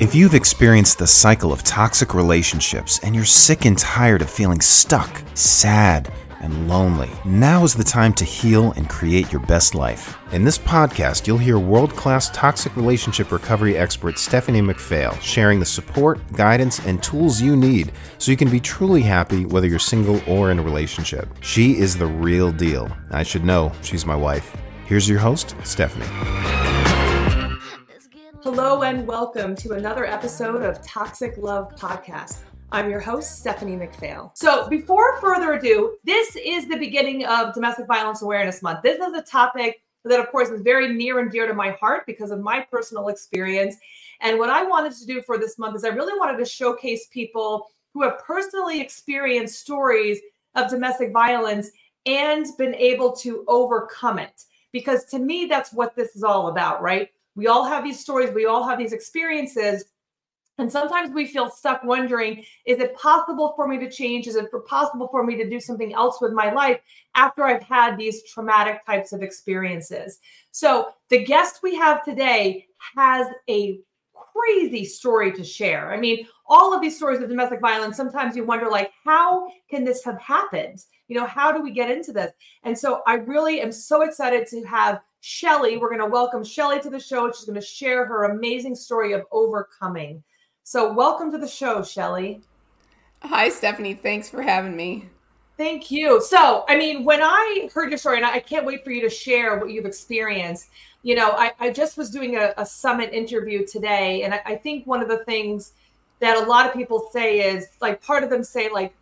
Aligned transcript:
If 0.00 0.14
you've 0.14 0.34
experienced 0.34 0.98
the 0.98 1.06
cycle 1.06 1.52
of 1.52 1.62
toxic 1.62 2.14
relationships 2.14 3.00
and 3.02 3.14
you're 3.14 3.24
sick 3.24 3.66
and 3.66 3.76
tired 3.76 4.22
of 4.22 4.30
feeling 4.30 4.60
stuck, 4.60 5.22
sad, 5.34 6.10
and 6.40 6.68
lonely, 6.68 7.10
now 7.26 7.64
is 7.64 7.74
the 7.74 7.84
time 7.84 8.14
to 8.14 8.24
heal 8.24 8.72
and 8.72 8.88
create 8.88 9.30
your 9.30 9.42
best 9.42 9.74
life. 9.74 10.16
In 10.32 10.42
this 10.42 10.56
podcast, 10.56 11.26
you'll 11.26 11.36
hear 11.36 11.58
world 11.58 11.90
class 11.96 12.30
toxic 12.30 12.74
relationship 12.76 13.30
recovery 13.30 13.76
expert 13.76 14.18
Stephanie 14.18 14.62
McPhail 14.62 15.20
sharing 15.20 15.60
the 15.60 15.66
support, 15.66 16.18
guidance, 16.32 16.78
and 16.86 17.02
tools 17.02 17.42
you 17.42 17.54
need 17.54 17.92
so 18.16 18.30
you 18.30 18.38
can 18.38 18.50
be 18.50 18.58
truly 18.58 19.02
happy 19.02 19.44
whether 19.44 19.66
you're 19.66 19.78
single 19.78 20.22
or 20.26 20.50
in 20.50 20.58
a 20.58 20.62
relationship. 20.62 21.28
She 21.42 21.76
is 21.76 21.94
the 21.94 22.06
real 22.06 22.52
deal. 22.52 22.90
I 23.10 23.22
should 23.22 23.44
know, 23.44 23.70
she's 23.82 24.06
my 24.06 24.16
wife. 24.16 24.56
Here's 24.86 25.06
your 25.06 25.18
host, 25.18 25.54
Stephanie. 25.62 26.79
Hello 28.42 28.84
and 28.84 29.06
welcome 29.06 29.54
to 29.54 29.74
another 29.74 30.06
episode 30.06 30.62
of 30.62 30.80
Toxic 30.80 31.36
Love 31.36 31.76
Podcast. 31.76 32.38
I'm 32.72 32.88
your 32.88 32.98
host, 32.98 33.38
Stephanie 33.38 33.76
McPhail. 33.76 34.30
So, 34.34 34.66
before 34.70 35.20
further 35.20 35.52
ado, 35.52 35.98
this 36.04 36.36
is 36.36 36.66
the 36.66 36.78
beginning 36.78 37.26
of 37.26 37.52
Domestic 37.52 37.86
Violence 37.86 38.22
Awareness 38.22 38.62
Month. 38.62 38.80
This 38.82 38.98
is 38.98 39.12
a 39.12 39.20
topic 39.20 39.82
that, 40.06 40.18
of 40.18 40.30
course, 40.30 40.48
is 40.48 40.62
very 40.62 40.90
near 40.90 41.18
and 41.18 41.30
dear 41.30 41.46
to 41.46 41.52
my 41.52 41.72
heart 41.72 42.04
because 42.06 42.30
of 42.30 42.40
my 42.40 42.60
personal 42.70 43.08
experience. 43.08 43.76
And 44.22 44.38
what 44.38 44.48
I 44.48 44.64
wanted 44.64 44.92
to 44.92 45.04
do 45.04 45.20
for 45.20 45.36
this 45.36 45.58
month 45.58 45.76
is 45.76 45.84
I 45.84 45.88
really 45.88 46.18
wanted 46.18 46.38
to 46.38 46.46
showcase 46.46 47.08
people 47.12 47.66
who 47.92 48.02
have 48.04 48.20
personally 48.20 48.80
experienced 48.80 49.60
stories 49.60 50.18
of 50.54 50.70
domestic 50.70 51.12
violence 51.12 51.72
and 52.06 52.46
been 52.56 52.74
able 52.74 53.12
to 53.16 53.44
overcome 53.48 54.18
it. 54.18 54.44
Because 54.72 55.04
to 55.06 55.18
me, 55.18 55.44
that's 55.44 55.74
what 55.74 55.94
this 55.94 56.16
is 56.16 56.22
all 56.24 56.48
about, 56.48 56.80
right? 56.80 57.10
We 57.40 57.46
all 57.46 57.64
have 57.64 57.82
these 57.82 57.98
stories, 57.98 58.34
we 58.34 58.44
all 58.44 58.68
have 58.68 58.78
these 58.78 58.92
experiences. 58.92 59.86
And 60.58 60.70
sometimes 60.70 61.10
we 61.14 61.26
feel 61.26 61.48
stuck 61.48 61.82
wondering 61.84 62.44
is 62.66 62.80
it 62.80 62.94
possible 62.94 63.54
for 63.56 63.66
me 63.66 63.78
to 63.78 63.90
change? 63.90 64.26
Is 64.26 64.36
it 64.36 64.50
possible 64.68 65.08
for 65.08 65.24
me 65.24 65.36
to 65.36 65.48
do 65.48 65.58
something 65.58 65.94
else 65.94 66.20
with 66.20 66.32
my 66.32 66.52
life 66.52 66.80
after 67.14 67.44
I've 67.44 67.62
had 67.62 67.96
these 67.96 68.22
traumatic 68.24 68.84
types 68.84 69.14
of 69.14 69.22
experiences? 69.22 70.18
So, 70.50 70.90
the 71.08 71.24
guest 71.24 71.60
we 71.62 71.74
have 71.76 72.04
today 72.04 72.66
has 72.94 73.26
a 73.48 73.80
crazy 74.12 74.84
story 74.84 75.32
to 75.32 75.42
share. 75.42 75.94
I 75.94 75.96
mean, 75.96 76.26
all 76.46 76.74
of 76.74 76.82
these 76.82 76.98
stories 76.98 77.22
of 77.22 77.30
domestic 77.30 77.62
violence, 77.62 77.96
sometimes 77.96 78.36
you 78.36 78.44
wonder, 78.44 78.68
like, 78.68 78.90
how 79.02 79.48
can 79.70 79.82
this 79.82 80.04
have 80.04 80.20
happened? 80.20 80.84
You 81.08 81.16
know, 81.16 81.26
how 81.26 81.52
do 81.52 81.62
we 81.62 81.70
get 81.70 81.90
into 81.90 82.12
this? 82.12 82.32
And 82.64 82.76
so 82.76 83.00
I 83.06 83.14
really 83.14 83.62
am 83.62 83.72
so 83.72 84.02
excited 84.02 84.46
to 84.48 84.62
have 84.64 85.00
Shelly. 85.20 85.76
We're 85.76 85.88
going 85.88 86.00
to 86.00 86.06
welcome 86.06 86.42
Shelly 86.42 86.80
to 86.80 86.90
the 86.90 86.98
show. 86.98 87.30
She's 87.30 87.44
going 87.44 87.60
to 87.60 87.66
share 87.66 88.06
her 88.06 88.24
amazing 88.24 88.74
story 88.74 89.12
of 89.12 89.24
overcoming. 89.30 90.22
So, 90.62 90.92
welcome 90.92 91.30
to 91.32 91.38
the 91.38 91.48
show, 91.48 91.82
Shelly. 91.82 92.40
Hi, 93.22 93.50
Stephanie. 93.50 93.94
Thanks 93.94 94.30
for 94.30 94.40
having 94.40 94.74
me. 94.74 95.08
Thank 95.58 95.90
you. 95.90 96.22
So, 96.22 96.64
I 96.68 96.76
mean, 96.78 97.04
when 97.04 97.20
I 97.22 97.68
heard 97.74 97.90
your 97.90 97.98
story, 97.98 98.16
and 98.16 98.24
I 98.24 98.40
can't 98.40 98.64
wait 98.64 98.82
for 98.82 98.92
you 98.92 99.02
to 99.02 99.10
share 99.10 99.58
what 99.58 99.70
you've 99.70 99.84
experienced, 99.84 100.70
you 101.02 101.14
know, 101.14 101.32
I, 101.32 101.52
I 101.60 101.70
just 101.70 101.98
was 101.98 102.10
doing 102.10 102.36
a, 102.36 102.54
a, 102.56 102.64
summit 102.64 103.12
interview 103.12 103.66
today, 103.66 104.22
and 104.22 104.32
I, 104.32 104.40
I 104.46 104.56
think 104.56 104.86
one 104.86 105.02
of 105.02 105.08
the 105.08 105.24
things 105.24 105.72
that 106.20 106.38
a 106.38 106.48
lot 106.48 106.66
of 106.66 106.72
people 106.72 107.10
say 107.12 107.40
is 107.40 107.68
like 107.82 108.02
part 108.02 108.24
of 108.24 108.30
them 108.30 108.42
say, 108.42 108.70
like, 108.70 108.94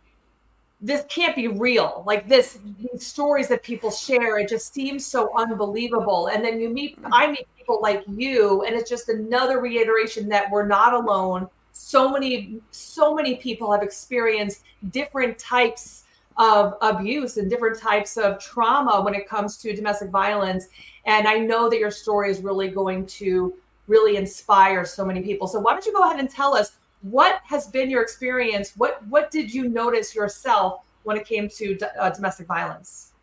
this 0.81 1.03
can't 1.09 1.35
be 1.35 1.47
real. 1.47 2.03
Like 2.05 2.27
this, 2.27 2.59
these 2.79 3.05
stories 3.05 3.47
that 3.49 3.63
people 3.63 3.91
share, 3.91 4.39
it 4.39 4.49
just 4.49 4.73
seems 4.73 5.05
so 5.05 5.31
unbelievable. 5.37 6.27
And 6.27 6.43
then 6.43 6.59
you 6.59 6.69
meet, 6.69 6.97
I 7.11 7.27
meet 7.27 7.47
people 7.57 7.79
like 7.81 8.03
you, 8.07 8.63
and 8.63 8.75
it's 8.75 8.89
just 8.89 9.09
another 9.09 9.59
reiteration 9.59 10.29
that 10.29 10.49
we're 10.49 10.65
not 10.65 10.93
alone. 10.93 11.47
So 11.73 12.09
many, 12.09 12.61
so 12.71 13.13
many 13.13 13.35
people 13.35 13.71
have 13.71 13.83
experienced 13.83 14.63
different 14.91 15.37
types 15.37 16.05
of 16.37 16.75
abuse 16.81 17.35
and 17.35 17.49
different 17.49 17.77
types 17.77 18.15
of 18.15 18.39
trauma 18.39 19.01
when 19.01 19.13
it 19.13 19.27
comes 19.27 19.57
to 19.57 19.75
domestic 19.75 20.09
violence. 20.09 20.67
And 21.05 21.27
I 21.27 21.39
know 21.39 21.69
that 21.69 21.77
your 21.77 21.91
story 21.91 22.31
is 22.31 22.39
really 22.39 22.69
going 22.69 23.05
to 23.07 23.53
really 23.87 24.15
inspire 24.15 24.85
so 24.85 25.03
many 25.03 25.21
people. 25.21 25.47
So 25.47 25.59
why 25.59 25.73
don't 25.73 25.85
you 25.85 25.91
go 25.91 26.03
ahead 26.03 26.19
and 26.19 26.29
tell 26.29 26.55
us 26.55 26.77
what 27.01 27.41
has 27.45 27.67
been 27.67 27.89
your 27.89 28.01
experience? 28.01 28.73
What 28.75 29.05
what 29.07 29.31
did 29.31 29.53
you 29.53 29.69
notice 29.69 30.13
yourself 30.13 30.81
when 31.03 31.17
it 31.17 31.25
came 31.25 31.49
to 31.49 31.77
uh, 31.99 32.09
domestic 32.09 32.47
violence? 32.47 33.13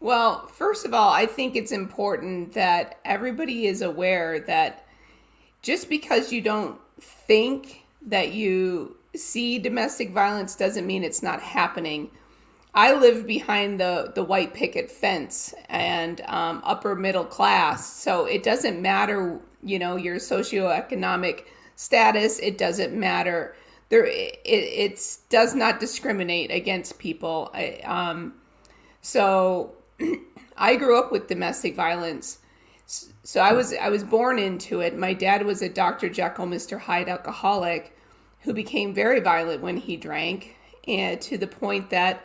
Well, 0.00 0.46
first 0.46 0.86
of 0.86 0.94
all, 0.94 1.12
I 1.12 1.26
think 1.26 1.56
it's 1.56 1.72
important 1.72 2.54
that 2.54 2.98
everybody 3.04 3.66
is 3.66 3.82
aware 3.82 4.40
that 4.40 4.86
just 5.60 5.90
because 5.90 6.32
you 6.32 6.40
don't 6.40 6.80
think 7.00 7.84
that 8.06 8.32
you 8.32 8.96
see 9.14 9.58
domestic 9.58 10.10
violence 10.12 10.56
doesn't 10.56 10.86
mean 10.86 11.04
it's 11.04 11.22
not 11.22 11.42
happening. 11.42 12.10
I 12.72 12.94
live 12.94 13.26
behind 13.26 13.78
the 13.80 14.12
the 14.14 14.22
white 14.22 14.54
picket 14.54 14.90
fence 14.90 15.52
and 15.68 16.22
um, 16.22 16.62
upper 16.64 16.94
middle 16.94 17.24
class, 17.24 17.92
so 17.92 18.24
it 18.24 18.42
doesn't 18.42 18.80
matter, 18.80 19.40
you 19.62 19.78
know, 19.78 19.96
your 19.96 20.16
socioeconomic 20.16 21.44
status. 21.80 22.38
It 22.40 22.58
doesn't 22.58 22.92
matter. 22.92 23.56
There, 23.88 24.06
it 24.06 25.00
does 25.30 25.54
not 25.54 25.80
discriminate 25.80 26.50
against 26.50 26.98
people. 26.98 27.50
I, 27.54 27.80
um, 27.84 28.34
so, 29.00 29.72
I 30.58 30.76
grew 30.76 30.98
up 30.98 31.10
with 31.10 31.26
domestic 31.26 31.74
violence. 31.74 32.40
So 33.22 33.40
I 33.40 33.52
was 33.52 33.72
I 33.72 33.88
was 33.88 34.04
born 34.04 34.38
into 34.38 34.80
it. 34.80 34.98
My 34.98 35.14
dad 35.14 35.46
was 35.46 35.62
a 35.62 35.68
Dr. 35.68 36.10
Jekyll, 36.10 36.46
Mr. 36.46 36.78
Hyde 36.78 37.08
alcoholic, 37.08 37.96
who 38.40 38.52
became 38.52 38.92
very 38.92 39.20
violent 39.20 39.62
when 39.62 39.76
he 39.76 39.96
drank, 39.96 40.56
and 40.86 41.20
to 41.22 41.38
the 41.38 41.46
point 41.46 41.88
that 41.90 42.24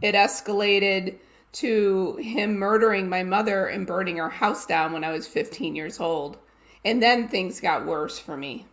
it 0.00 0.14
escalated 0.14 1.16
to 1.52 2.16
him 2.16 2.56
murdering 2.56 3.08
my 3.08 3.24
mother 3.24 3.66
and 3.66 3.86
burning 3.86 4.20
our 4.20 4.30
house 4.30 4.64
down 4.66 4.92
when 4.92 5.02
I 5.02 5.10
was 5.10 5.26
15 5.26 5.74
years 5.74 5.98
old. 5.98 6.38
And 6.84 7.02
then 7.02 7.28
things 7.28 7.60
got 7.60 7.86
worse 7.86 8.18
for 8.18 8.36
me 8.36 8.66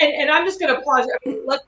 and, 0.00 0.12
and 0.14 0.30
I'm 0.30 0.44
just 0.44 0.58
going 0.58 0.74
to 0.74 0.80
pause. 0.82 1.06
I 1.06 1.28
mean, 1.28 1.40
let, 1.46 1.60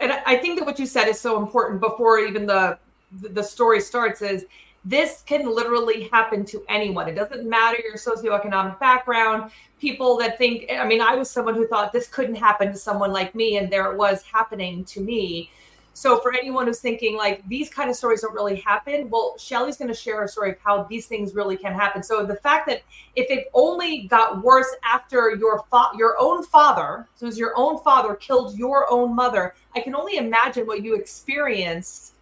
and 0.00 0.12
I 0.26 0.36
think 0.36 0.58
that 0.58 0.66
what 0.66 0.78
you 0.78 0.86
said 0.86 1.08
is 1.08 1.20
so 1.20 1.42
important 1.42 1.80
before 1.80 2.18
even 2.18 2.46
the 2.46 2.78
the 3.12 3.42
story 3.42 3.80
starts. 3.80 4.22
Is 4.22 4.46
this 4.84 5.22
can 5.26 5.52
literally 5.52 6.08
happen 6.08 6.44
to 6.46 6.62
anyone. 6.68 7.08
It 7.08 7.14
doesn't 7.14 7.48
matter 7.48 7.78
your 7.82 7.96
socioeconomic 7.96 8.78
background. 8.78 9.50
People 9.78 10.16
that 10.18 10.38
think, 10.38 10.70
I 10.72 10.86
mean, 10.86 11.00
I 11.00 11.14
was 11.14 11.30
someone 11.30 11.54
who 11.54 11.66
thought 11.66 11.92
this 11.92 12.06
couldn't 12.06 12.36
happen 12.36 12.68
to 12.68 12.78
someone 12.78 13.12
like 13.12 13.34
me, 13.34 13.56
and 13.58 13.70
there 13.70 13.90
it 13.90 13.98
was 13.98 14.22
happening 14.22 14.84
to 14.86 15.00
me. 15.00 15.50
So 15.92 16.20
for 16.20 16.32
anyone 16.32 16.66
who's 16.66 16.80
thinking 16.80 17.16
like 17.16 17.46
these 17.48 17.68
kind 17.68 17.90
of 17.90 17.96
stories 17.96 18.22
don't 18.22 18.32
really 18.32 18.56
happen, 18.56 19.10
well, 19.10 19.34
Shelly's 19.38 19.76
going 19.76 19.88
to 19.88 19.94
share 19.94 20.22
a 20.22 20.28
story 20.28 20.50
of 20.52 20.58
how 20.62 20.84
these 20.84 21.06
things 21.06 21.34
really 21.34 21.56
can 21.56 21.74
happen. 21.74 22.02
So 22.02 22.24
the 22.24 22.36
fact 22.36 22.68
that 22.68 22.82
if 23.16 23.30
it 23.30 23.48
only 23.54 24.02
got 24.02 24.42
worse 24.42 24.72
after 24.84 25.34
your 25.34 25.64
fa- 25.70 25.90
your 25.96 26.16
own 26.20 26.44
father, 26.44 27.08
so 27.16 27.26
it 27.26 27.28
was 27.28 27.38
your 27.38 27.52
own 27.56 27.78
father 27.82 28.14
killed 28.14 28.56
your 28.56 28.90
own 28.90 29.14
mother, 29.14 29.54
I 29.74 29.80
can 29.80 29.94
only 29.94 30.16
imagine 30.16 30.66
what 30.66 30.82
you 30.82 30.94
experienced 30.94 32.14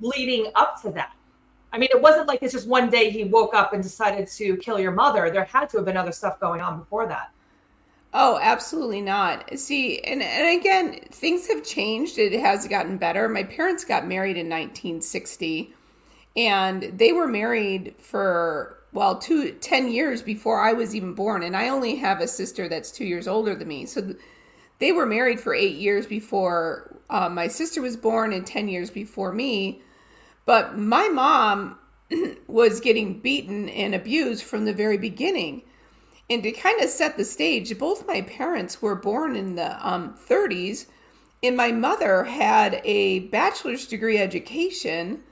leading 0.00 0.50
up 0.54 0.82
to 0.82 0.90
that. 0.90 1.12
I 1.72 1.78
mean, 1.78 1.88
it 1.92 2.00
wasn't 2.00 2.26
like 2.26 2.42
it's 2.42 2.52
just 2.52 2.68
one 2.68 2.90
day 2.90 3.10
he 3.10 3.24
woke 3.24 3.54
up 3.54 3.72
and 3.72 3.82
decided 3.82 4.28
to 4.28 4.56
kill 4.56 4.80
your 4.80 4.92
mother. 4.92 5.30
There 5.30 5.44
had 5.44 5.68
to 5.70 5.78
have 5.78 5.86
been 5.86 5.96
other 5.96 6.12
stuff 6.12 6.40
going 6.40 6.60
on 6.60 6.78
before 6.78 7.06
that. 7.06 7.30
Oh, 8.18 8.38
absolutely 8.40 9.02
not. 9.02 9.58
See, 9.58 9.98
and, 10.00 10.22
and 10.22 10.58
again, 10.58 11.00
things 11.10 11.48
have 11.48 11.62
changed. 11.62 12.16
It 12.16 12.32
has 12.40 12.66
gotten 12.66 12.96
better. 12.96 13.28
My 13.28 13.42
parents 13.42 13.84
got 13.84 14.06
married 14.06 14.38
in 14.38 14.48
1960, 14.48 15.74
and 16.34 16.82
they 16.96 17.12
were 17.12 17.28
married 17.28 17.94
for, 17.98 18.78
well, 18.94 19.18
two, 19.18 19.52
10 19.52 19.92
years 19.92 20.22
before 20.22 20.62
I 20.62 20.72
was 20.72 20.94
even 20.94 21.12
born. 21.12 21.42
And 21.42 21.54
I 21.54 21.68
only 21.68 21.96
have 21.96 22.22
a 22.22 22.26
sister 22.26 22.70
that's 22.70 22.90
two 22.90 23.04
years 23.04 23.28
older 23.28 23.54
than 23.54 23.68
me. 23.68 23.84
So 23.84 24.14
they 24.78 24.92
were 24.92 25.04
married 25.04 25.38
for 25.38 25.52
eight 25.52 25.76
years 25.76 26.06
before 26.06 26.96
uh, 27.10 27.28
my 27.28 27.48
sister 27.48 27.82
was 27.82 27.98
born 27.98 28.32
and 28.32 28.46
10 28.46 28.68
years 28.68 28.88
before 28.88 29.30
me. 29.30 29.82
But 30.46 30.78
my 30.78 31.08
mom 31.08 31.78
was 32.46 32.80
getting 32.80 33.20
beaten 33.20 33.68
and 33.68 33.94
abused 33.94 34.42
from 34.42 34.64
the 34.64 34.72
very 34.72 34.96
beginning. 34.96 35.64
And 36.28 36.42
to 36.42 36.50
kind 36.50 36.80
of 36.82 36.90
set 36.90 37.16
the 37.16 37.24
stage, 37.24 37.78
both 37.78 38.06
my 38.06 38.22
parents 38.22 38.82
were 38.82 38.96
born 38.96 39.36
in 39.36 39.54
the 39.54 39.86
um, 39.86 40.14
30s, 40.14 40.86
and 41.42 41.56
my 41.56 41.70
mother 41.70 42.24
had 42.24 42.80
a 42.84 43.20
bachelor's 43.20 43.86
degree 43.86 44.18
education 44.18 45.22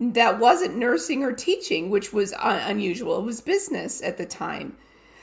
that 0.00 0.40
wasn't 0.40 0.76
nursing 0.76 1.22
or 1.22 1.32
teaching, 1.32 1.90
which 1.90 2.12
was 2.12 2.32
un- 2.34 2.62
unusual. 2.70 3.18
It 3.18 3.24
was 3.24 3.40
business 3.40 4.02
at 4.02 4.18
the 4.18 4.26
time. 4.26 4.76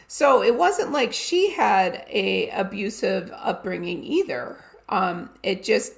So 0.08 0.42
it 0.42 0.56
wasn't 0.56 0.92
like 0.92 1.12
she 1.14 1.52
had 1.52 2.06
a 2.10 2.50
abusive 2.50 3.32
upbringing 3.36 4.04
either. 4.04 4.64
Um, 4.88 5.30
it 5.44 5.64
just 5.64 5.94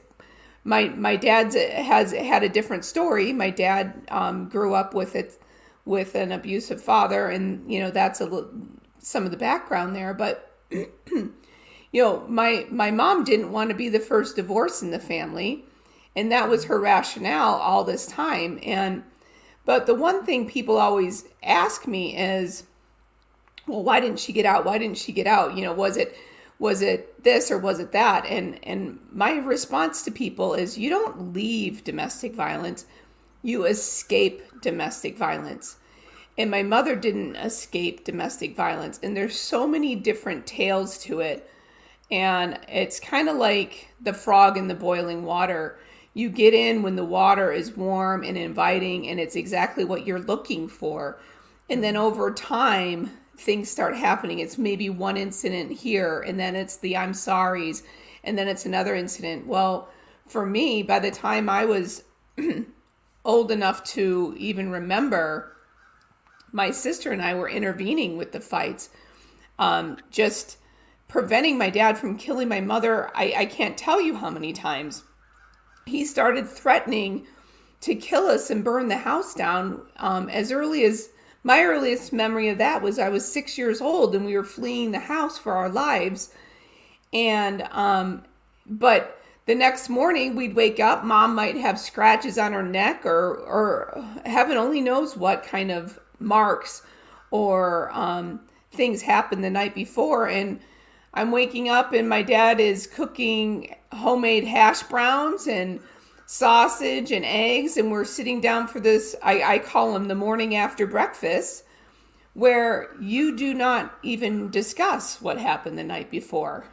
my 0.64 0.90
my 0.90 1.16
dad's 1.16 1.56
has 1.56 2.12
had 2.12 2.44
a 2.44 2.50
different 2.50 2.84
story. 2.84 3.32
My 3.34 3.50
dad 3.52 4.02
um, 4.10 4.50
grew 4.50 4.74
up 4.74 4.94
with 4.94 5.16
it 5.16 5.42
with 5.86 6.16
an 6.16 6.32
abusive 6.32 6.82
father, 6.82 7.28
and 7.28 7.72
you 7.72 7.80
know 7.80 7.90
that's 7.90 8.20
a 8.20 8.48
some 9.02 9.26
of 9.26 9.32
the 9.32 9.38
background 9.38 9.96
there, 9.96 10.14
but 10.14 10.52
you 10.72 11.34
know, 11.94 12.26
my 12.28 12.66
my 12.70 12.92
mom 12.92 13.24
didn't 13.24 13.52
want 13.52 13.70
to 13.70 13.76
be 13.76 13.90
the 13.90 14.00
first 14.00 14.36
divorce 14.36 14.82
in 14.82 14.92
the 14.92 15.00
family, 15.00 15.66
and 16.16 16.32
that 16.32 16.50
was 16.50 16.66
her 16.66 16.80
rationale 16.80 17.56
all 17.56 17.84
this 17.84 18.08
time. 18.08 18.60
And 18.64 19.04
but 19.66 19.86
the 19.86 19.96
one 19.96 20.26
thing 20.26 20.48
people 20.48 20.78
always 20.78 21.26
ask 21.44 21.88
me 21.88 22.18
is, 22.18 22.64
well, 23.68 23.84
why 23.84 24.00
didn't 24.00 24.20
she 24.20 24.34
get 24.34 24.46
out? 24.46 24.66
Why 24.66 24.78
didn't 24.78 24.98
she 24.98 25.12
get 25.12 25.28
out? 25.28 25.56
You 25.56 25.64
know, 25.64 25.74
was 25.74 25.98
it 25.98 26.16
was 26.60 26.82
it 26.82 27.24
this 27.24 27.52
or 27.52 27.58
was 27.58 27.80
it 27.80 27.92
that? 27.92 28.26
And 28.26 28.60
and 28.64 29.00
my 29.12 29.38
response 29.38 30.04
to 30.04 30.12
people 30.12 30.54
is 30.54 30.78
you 30.78 30.90
don't 30.90 31.34
leave 31.34 31.84
domestic 31.84 32.34
violence, 32.34 32.86
you 33.42 33.66
escape 33.66 34.42
domestic 34.62 35.18
violence. 35.18 35.78
And 36.38 36.50
my 36.50 36.64
mother 36.64 36.96
didn't 36.96 37.36
escape 37.36 38.06
domestic 38.06 38.56
violence. 38.56 39.00
And 39.04 39.16
there's 39.16 39.40
so 39.40 39.68
many 39.68 39.96
different 39.96 40.48
tales 40.48 40.98
to 41.00 41.20
it. 41.20 41.50
And 42.10 42.60
it's 42.68 43.00
kind 43.00 43.30
of 43.30 43.38
like 43.38 43.90
the 44.02 44.14
frog 44.14 44.58
in 44.58 44.68
the 44.68 44.76
boiling 44.76 45.24
water. 45.24 45.78
You 46.14 46.30
get 46.30 46.54
in 46.54 46.82
when 46.82 46.96
the 46.96 47.06
water 47.06 47.52
is 47.52 47.78
warm 47.78 48.24
and 48.24 48.38
inviting, 48.38 49.08
and 49.08 49.20
it's 49.20 49.38
exactly 49.38 49.86
what 49.86 50.06
you're 50.06 50.20
looking 50.20 50.68
for. 50.68 51.20
And 51.70 51.82
then 51.82 51.96
over 51.96 52.32
time, 52.34 53.12
things 53.38 53.72
start 53.72 53.96
happening. 53.96 54.40
It's 54.40 54.58
maybe 54.58 54.90
one 54.90 55.16
incident 55.16 55.72
here, 55.72 56.22
and 56.22 56.40
then 56.40 56.56
it's 56.56 56.78
the 56.78 56.98
I'm 56.98 57.14
sorry's, 57.14 57.84
and 58.24 58.38
then 58.38 58.48
it's 58.48 58.66
another 58.66 58.94
incident. 58.94 59.48
Well, 59.48 59.90
for 60.28 60.46
me, 60.46 60.84
by 60.84 61.00
the 61.00 61.12
time 61.12 61.50
I 61.50 61.66
was 61.66 62.04
old 63.26 63.52
enough 63.52 63.84
to 63.86 64.36
even 64.38 64.70
remember, 64.70 65.51
my 66.52 66.72
sister 66.72 67.12
and 67.12 67.22
I 67.22 67.34
were 67.34 67.50
intervening 67.50 68.18
with 68.18 68.32
the 68.32 68.40
fights, 68.40 68.90
um, 69.60 69.98
just 70.10 70.58
preventing 71.08 71.58
my 71.58 71.70
dad 71.70 71.98
from 71.98 72.18
killing 72.18 72.48
my 72.48 72.62
mother. 72.62 73.10
I, 73.16 73.34
I 73.38 73.46
can't 73.46 73.78
tell 73.78 74.02
you 74.02 74.16
how 74.16 74.30
many 74.30 74.54
times 74.54 75.04
he 75.86 76.06
started 76.06 76.48
threatening 76.48 77.28
to 77.82 77.96
kill 77.96 78.28
us 78.28 78.50
and 78.50 78.64
burn 78.64 78.88
the 78.88 78.98
house 78.98 79.34
down 79.34 79.82
um, 79.98 80.30
as 80.30 80.52
early 80.52 80.86
as 80.86 81.10
my 81.44 81.64
earliest 81.64 82.14
memory 82.14 82.50
of 82.50 82.60
that 82.60 82.82
was 82.82 83.00
I 83.00 83.10
was 83.10 83.30
six 83.30 83.58
years 83.58 83.82
old 83.82 84.16
and 84.16 84.26
we 84.26 84.38
were 84.38 84.44
fleeing 84.44 84.92
the 84.92 85.00
house 85.00 85.38
for 85.38 85.54
our 85.54 85.70
lives. 85.70 86.34
And, 87.12 87.64
um, 87.72 88.24
but 88.68 89.20
the 89.48 89.56
next 89.56 89.90
morning 89.90 90.36
we'd 90.36 90.56
wake 90.56 90.80
up, 90.80 91.04
mom 91.04 91.34
might 91.34 91.58
have 91.58 91.80
scratches 91.80 92.38
on 92.38 92.54
her 92.54 92.64
neck 92.64 93.06
or, 93.06 93.38
or 93.38 94.06
heaven 94.26 94.56
only 94.56 94.82
knows 94.82 95.18
what 95.18 95.44
kind 95.44 95.72
of 95.72 96.00
marks 96.22 96.84
or 97.32 97.90
um, 97.94 98.40
things 98.72 99.02
happened 99.02 99.44
the 99.44 99.50
night 99.50 99.76
before. 99.76 100.28
And 100.28 100.60
I'm 101.14 101.32
waking 101.32 101.70
up 101.70 101.94
and 101.94 102.08
my 102.08 102.22
dad 102.22 102.60
is 102.60 102.88
cooking 102.88 103.76
homemade 103.92 104.46
hash 104.46 104.84
browns 104.84 105.48
and 105.48 105.80
sausage 106.32 107.12
and 107.12 107.26
eggs, 107.26 107.76
and 107.76 107.92
we're 107.92 108.06
sitting 108.06 108.40
down 108.40 108.66
for 108.66 108.80
this. 108.80 109.18
I, 109.22 109.56
I 109.56 109.60
call 109.60 109.92
them 109.92 110.08
the 110.08 110.16
morning 110.16 110.56
after 110.56 110.88
breakfast, 110.88 111.66
where 112.36 112.96
you 113.02 113.36
do 113.36 113.54
not 113.54 113.98
even 114.02 114.50
discuss 114.50 115.22
what 115.22 115.38
happened 115.38 115.78
the 115.78 115.84
night 115.84 116.10
before. 116.10 116.66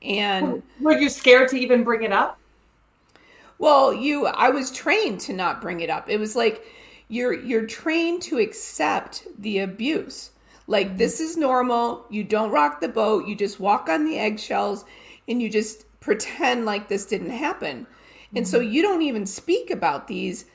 And 0.00 0.62
were 0.80 0.96
you 0.96 1.08
scared 1.08 1.48
to 1.48 1.56
even 1.56 1.82
bring 1.82 2.04
it 2.04 2.12
up? 2.12 2.38
Well, 3.58 3.92
you 3.92 4.26
I 4.26 4.50
was 4.50 4.70
trained 4.70 5.18
to 5.22 5.32
not 5.32 5.60
bring 5.60 5.80
it 5.80 5.90
up. 5.90 6.08
It 6.08 6.20
was 6.20 6.36
like 6.36 6.64
you're 7.08 7.34
you're 7.34 7.66
trained 7.66 8.22
to 8.22 8.38
accept 8.38 9.26
the 9.38 9.58
abuse. 9.58 10.30
Like 10.66 10.88
mm-hmm. 10.88 10.96
this 10.96 11.20
is 11.20 11.36
normal. 11.36 12.06
You 12.10 12.24
don't 12.24 12.50
rock 12.50 12.80
the 12.80 12.88
boat. 12.88 13.26
You 13.26 13.36
just 13.36 13.60
walk 13.60 13.88
on 13.88 14.04
the 14.04 14.18
eggshells 14.18 14.84
and 15.28 15.40
you 15.40 15.50
just 15.50 15.84
pretend 16.00 16.64
like 16.64 16.88
this 16.88 17.06
didn't 17.06 17.30
happen. 17.30 17.86
And 18.34 18.46
so 18.48 18.60
you 18.60 18.82
don't 18.82 19.02
even 19.02 19.26
speak 19.26 19.70
about 19.70 20.08
these 20.08 20.46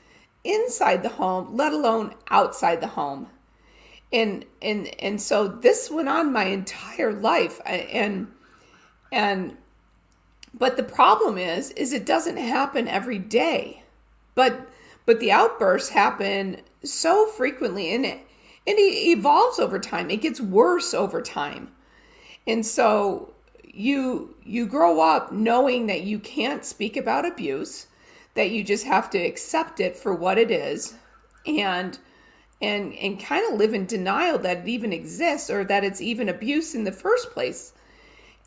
inside 0.44 1.02
the 1.02 1.08
home, 1.08 1.56
let 1.56 1.72
alone 1.72 2.14
outside 2.30 2.80
the 2.80 2.88
home. 2.88 3.28
And 4.12 4.44
and 4.60 4.90
and 5.00 5.20
so 5.20 5.46
this 5.46 5.90
went 5.90 6.08
on 6.08 6.32
my 6.32 6.44
entire 6.44 7.12
life 7.12 7.60
and 7.64 8.26
and 9.12 9.56
but 10.52 10.76
the 10.76 10.82
problem 10.82 11.38
is 11.38 11.70
is 11.70 11.92
it 11.92 12.04
doesn't 12.04 12.36
happen 12.36 12.88
every 12.88 13.18
day. 13.18 13.84
But 14.34 14.68
but 15.06 15.20
the 15.20 15.32
outbursts 15.32 15.90
happen 15.90 16.60
so 16.82 17.26
frequently 17.26 17.94
and 17.94 18.04
it 18.06 18.26
and 18.66 18.78
it 18.78 18.82
evolves 18.82 19.58
over 19.58 19.78
time. 19.78 20.10
It 20.10 20.20
gets 20.20 20.40
worse 20.40 20.92
over 20.94 21.22
time. 21.22 21.72
And 22.46 22.64
so 22.64 23.34
you 23.64 24.34
you 24.44 24.66
grow 24.66 25.00
up 25.00 25.32
knowing 25.32 25.86
that 25.86 26.02
you 26.02 26.18
can't 26.18 26.64
speak 26.64 26.96
about 26.96 27.26
abuse 27.26 27.86
that 28.34 28.50
you 28.50 28.64
just 28.64 28.84
have 28.84 29.10
to 29.10 29.18
accept 29.18 29.80
it 29.80 29.96
for 29.96 30.14
what 30.14 30.38
it 30.38 30.50
is 30.50 30.94
and 31.46 31.98
and 32.60 32.92
and 32.94 33.20
kind 33.20 33.50
of 33.50 33.58
live 33.58 33.72
in 33.72 33.86
denial 33.86 34.38
that 34.38 34.58
it 34.58 34.68
even 34.68 34.92
exists 34.92 35.50
or 35.50 35.64
that 35.64 35.84
it's 35.84 36.00
even 36.00 36.28
abuse 36.28 36.74
in 36.74 36.84
the 36.84 36.92
first 36.92 37.30
place 37.30 37.72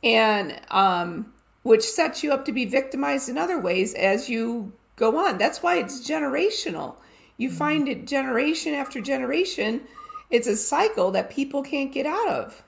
and 0.04 0.60
um 0.72 1.32
which 1.64 1.84
sets 1.84 2.22
you 2.22 2.34
up 2.34 2.44
to 2.44 2.52
be 2.52 2.66
victimized 2.66 3.30
in 3.30 3.38
other 3.38 3.60
ways 3.60 3.94
as 3.94 4.30
you 4.30 4.74
go 4.96 5.18
on. 5.18 5.38
That's 5.38 5.64
why 5.64 5.78
it's 5.78 6.08
generational. 6.08 6.96
You 7.38 7.50
mm-hmm. 7.50 7.58
find 7.58 7.88
it 7.88 8.08
generation 8.08 8.74
after 8.74 9.02
generation. 9.02 9.82
It's 10.30 10.48
a 10.48 10.56
cycle 10.56 11.12
that 11.12 11.30
people 11.30 11.62
can't 11.64 11.92
get 11.92 12.06
out 12.06 12.30
of. 12.30 12.64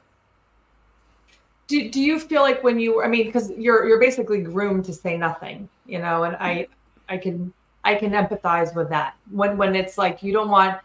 Do, 1.67 1.89
do 1.89 1.99
you 1.99 2.19
feel 2.19 2.43
like 2.43 2.63
when 2.63 2.79
you 2.79 3.01
i 3.01 3.07
mean 3.07 3.25
because 3.25 3.49
you're 3.57 3.87
you're 3.87 3.99
basically 3.99 4.39
groomed 4.39 4.85
to 4.85 4.93
say 4.93 5.17
nothing 5.17 5.67
you 5.87 5.97
know 5.97 6.23
and 6.25 6.35
i 6.35 6.67
i 7.09 7.17
can 7.17 7.51
i 7.83 7.95
can 7.95 8.11
empathize 8.11 8.75
with 8.75 8.89
that. 8.89 9.15
When 9.31 9.57
when 9.57 9.75
it's 9.75 9.97
like 9.97 10.21
you 10.21 10.31
don't 10.31 10.49
want 10.49 10.79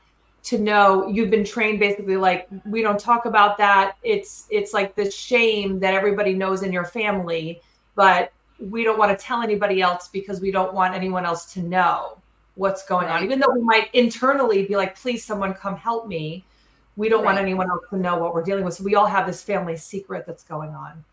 to 0.44 0.58
know 0.58 1.06
you've 1.06 1.30
been 1.30 1.44
trained 1.44 1.80
basically 1.80 2.16
like 2.16 2.48
we 2.64 2.80
don't 2.80 2.98
talk 2.98 3.26
about 3.26 3.58
that. 3.58 3.96
It's 4.02 4.46
it's 4.50 4.72
like 4.72 4.94
the 4.94 5.10
shame 5.10 5.80
that 5.80 5.92
everybody 5.92 6.32
knows 6.32 6.62
in 6.62 6.72
your 6.72 6.86
family 6.86 7.60
but 7.94 8.32
we 8.60 8.84
don't 8.84 8.98
want 8.98 9.16
to 9.16 9.24
tell 9.24 9.42
anybody 9.42 9.80
else 9.80 10.08
because 10.08 10.40
we 10.40 10.50
don't 10.50 10.74
want 10.74 10.94
anyone 10.94 11.24
else 11.24 11.52
to 11.52 11.62
know 11.62 12.18
what's 12.54 12.84
going 12.84 13.06
right. 13.06 13.18
on 13.18 13.24
even 13.24 13.38
though 13.38 13.52
we 13.54 13.62
might 13.62 13.92
internally 13.94 14.66
be 14.66 14.76
like 14.76 14.98
please 14.98 15.24
someone 15.24 15.54
come 15.54 15.76
help 15.76 16.06
me 16.06 16.44
we 17.00 17.08
don't 17.08 17.20
right. 17.20 17.34
want 17.34 17.38
anyone 17.38 17.70
else 17.70 17.84
to 17.88 17.96
know 17.96 18.18
what 18.18 18.34
we're 18.34 18.42
dealing 18.42 18.62
with. 18.62 18.74
So 18.74 18.84
we 18.84 18.94
all 18.94 19.06
have 19.06 19.26
this 19.26 19.42
family 19.42 19.76
secret 19.76 20.26
that's 20.26 20.44
going 20.44 20.74
on. 20.74 21.04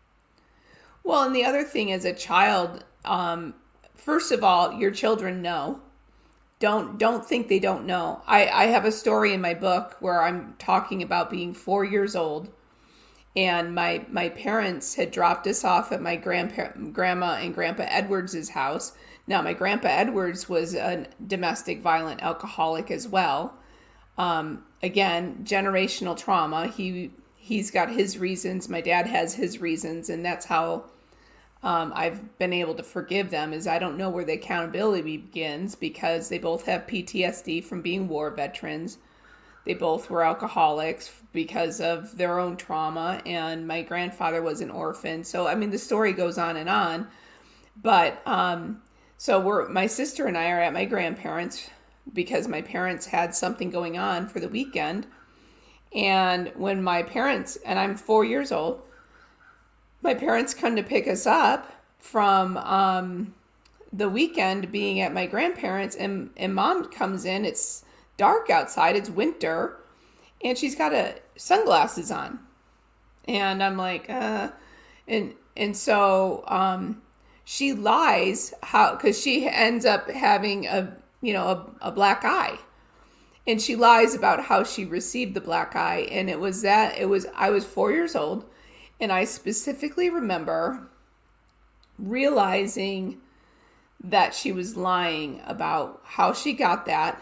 Well, 1.02 1.22
and 1.22 1.34
the 1.34 1.44
other 1.44 1.64
thing 1.64 1.92
as 1.92 2.04
a 2.04 2.12
child, 2.12 2.84
um, 3.06 3.54
first 3.94 4.30
of 4.30 4.44
all, 4.44 4.74
your 4.74 4.90
children 4.90 5.40
know. 5.40 5.80
Don't 6.60 6.98
don't 6.98 7.24
think 7.24 7.48
they 7.48 7.60
don't 7.60 7.86
know. 7.86 8.20
I, 8.26 8.48
I 8.48 8.64
have 8.66 8.84
a 8.84 8.90
story 8.90 9.32
in 9.32 9.40
my 9.40 9.54
book 9.54 9.96
where 10.00 10.22
I'm 10.22 10.56
talking 10.58 11.02
about 11.02 11.30
being 11.30 11.54
four 11.54 11.84
years 11.84 12.16
old, 12.16 12.50
and 13.38 13.72
my 13.72 14.04
my 14.10 14.30
parents 14.30 14.96
had 14.96 15.12
dropped 15.12 15.46
us 15.46 15.62
off 15.62 15.92
at 15.92 16.02
my 16.02 16.16
grandpa 16.16 16.70
grandma 16.92 17.34
and 17.34 17.54
grandpa 17.54 17.84
Edwards's 17.88 18.48
house. 18.48 18.94
Now, 19.28 19.42
my 19.42 19.52
grandpa 19.52 19.88
Edwards 19.88 20.48
was 20.48 20.74
a 20.74 21.06
domestic 21.24 21.80
violent 21.80 22.20
alcoholic 22.20 22.90
as 22.90 23.06
well. 23.06 23.54
Um, 24.16 24.64
again, 24.82 25.44
generational 25.44 26.16
trauma. 26.16 26.66
He 26.66 27.12
he's 27.36 27.70
got 27.70 27.92
his 27.92 28.18
reasons. 28.18 28.68
My 28.68 28.80
dad 28.80 29.06
has 29.06 29.34
his 29.34 29.60
reasons, 29.60 30.10
and 30.10 30.24
that's 30.24 30.46
how 30.46 30.86
um, 31.62 31.92
I've 31.94 32.36
been 32.38 32.52
able 32.52 32.74
to 32.74 32.82
forgive 32.82 33.30
them. 33.30 33.52
Is 33.52 33.68
I 33.68 33.78
don't 33.78 33.96
know 33.96 34.10
where 34.10 34.24
the 34.24 34.32
accountability 34.32 35.18
begins 35.18 35.76
because 35.76 36.28
they 36.28 36.38
both 36.38 36.66
have 36.66 36.88
PTSD 36.88 37.62
from 37.62 37.82
being 37.82 38.08
war 38.08 38.30
veterans. 38.32 38.98
They 39.68 39.74
both 39.74 40.08
were 40.08 40.24
alcoholics 40.24 41.12
because 41.34 41.78
of 41.82 42.16
their 42.16 42.38
own 42.38 42.56
trauma, 42.56 43.20
and 43.26 43.68
my 43.68 43.82
grandfather 43.82 44.40
was 44.40 44.62
an 44.62 44.70
orphan. 44.70 45.24
So 45.24 45.46
I 45.46 45.56
mean, 45.56 45.68
the 45.68 45.76
story 45.76 46.14
goes 46.14 46.38
on 46.38 46.56
and 46.56 46.70
on. 46.70 47.06
But 47.76 48.22
um, 48.26 48.80
so 49.18 49.38
we're 49.38 49.68
my 49.68 49.86
sister 49.86 50.24
and 50.24 50.38
I 50.38 50.52
are 50.52 50.62
at 50.62 50.72
my 50.72 50.86
grandparents 50.86 51.68
because 52.10 52.48
my 52.48 52.62
parents 52.62 53.04
had 53.04 53.34
something 53.34 53.68
going 53.68 53.98
on 53.98 54.26
for 54.26 54.40
the 54.40 54.48
weekend. 54.48 55.06
And 55.94 56.50
when 56.56 56.82
my 56.82 57.02
parents, 57.02 57.56
and 57.56 57.78
I'm 57.78 57.94
four 57.94 58.24
years 58.24 58.50
old, 58.50 58.80
my 60.00 60.14
parents 60.14 60.54
come 60.54 60.76
to 60.76 60.82
pick 60.82 61.06
us 61.06 61.26
up 61.26 61.70
from 61.98 62.56
um, 62.56 63.34
the 63.92 64.08
weekend 64.08 64.72
being 64.72 65.02
at 65.02 65.12
my 65.12 65.26
grandparents, 65.26 65.94
and, 65.94 66.30
and 66.38 66.54
mom 66.54 66.90
comes 66.90 67.26
in. 67.26 67.44
It's 67.44 67.84
dark 68.18 68.50
outside, 68.50 68.96
it's 68.96 69.08
winter, 69.08 69.78
and 70.44 70.58
she's 70.58 70.74
got 70.74 70.92
a 70.92 71.14
sunglasses 71.36 72.10
on. 72.10 72.40
And 73.26 73.62
I'm 73.62 73.78
like, 73.78 74.10
uh, 74.10 74.50
and 75.06 75.34
and 75.56 75.74
so 75.74 76.44
um, 76.46 77.00
she 77.44 77.72
lies 77.72 78.52
how 78.62 78.94
because 78.94 79.18
she 79.18 79.48
ends 79.48 79.86
up 79.86 80.10
having 80.10 80.66
a 80.66 80.98
you 81.20 81.32
know, 81.32 81.46
a, 81.82 81.88
a 81.88 81.92
black 81.92 82.24
eye. 82.24 82.58
And 83.46 83.60
she 83.60 83.76
lies 83.76 84.14
about 84.14 84.44
how 84.44 84.62
she 84.64 84.84
received 84.84 85.34
the 85.34 85.40
black 85.40 85.74
eye. 85.74 86.06
And 86.10 86.28
it 86.28 86.38
was 86.38 86.62
that, 86.62 86.98
it 86.98 87.08
was, 87.08 87.26
I 87.34 87.50
was 87.50 87.64
four 87.64 87.92
years 87.92 88.14
old. 88.14 88.44
And 89.00 89.10
I 89.10 89.24
specifically 89.24 90.10
remember 90.10 90.88
realizing 91.98 93.20
that 94.04 94.34
she 94.34 94.52
was 94.52 94.76
lying 94.76 95.40
about 95.46 96.00
how 96.04 96.32
she 96.32 96.52
got 96.52 96.86
that. 96.86 97.20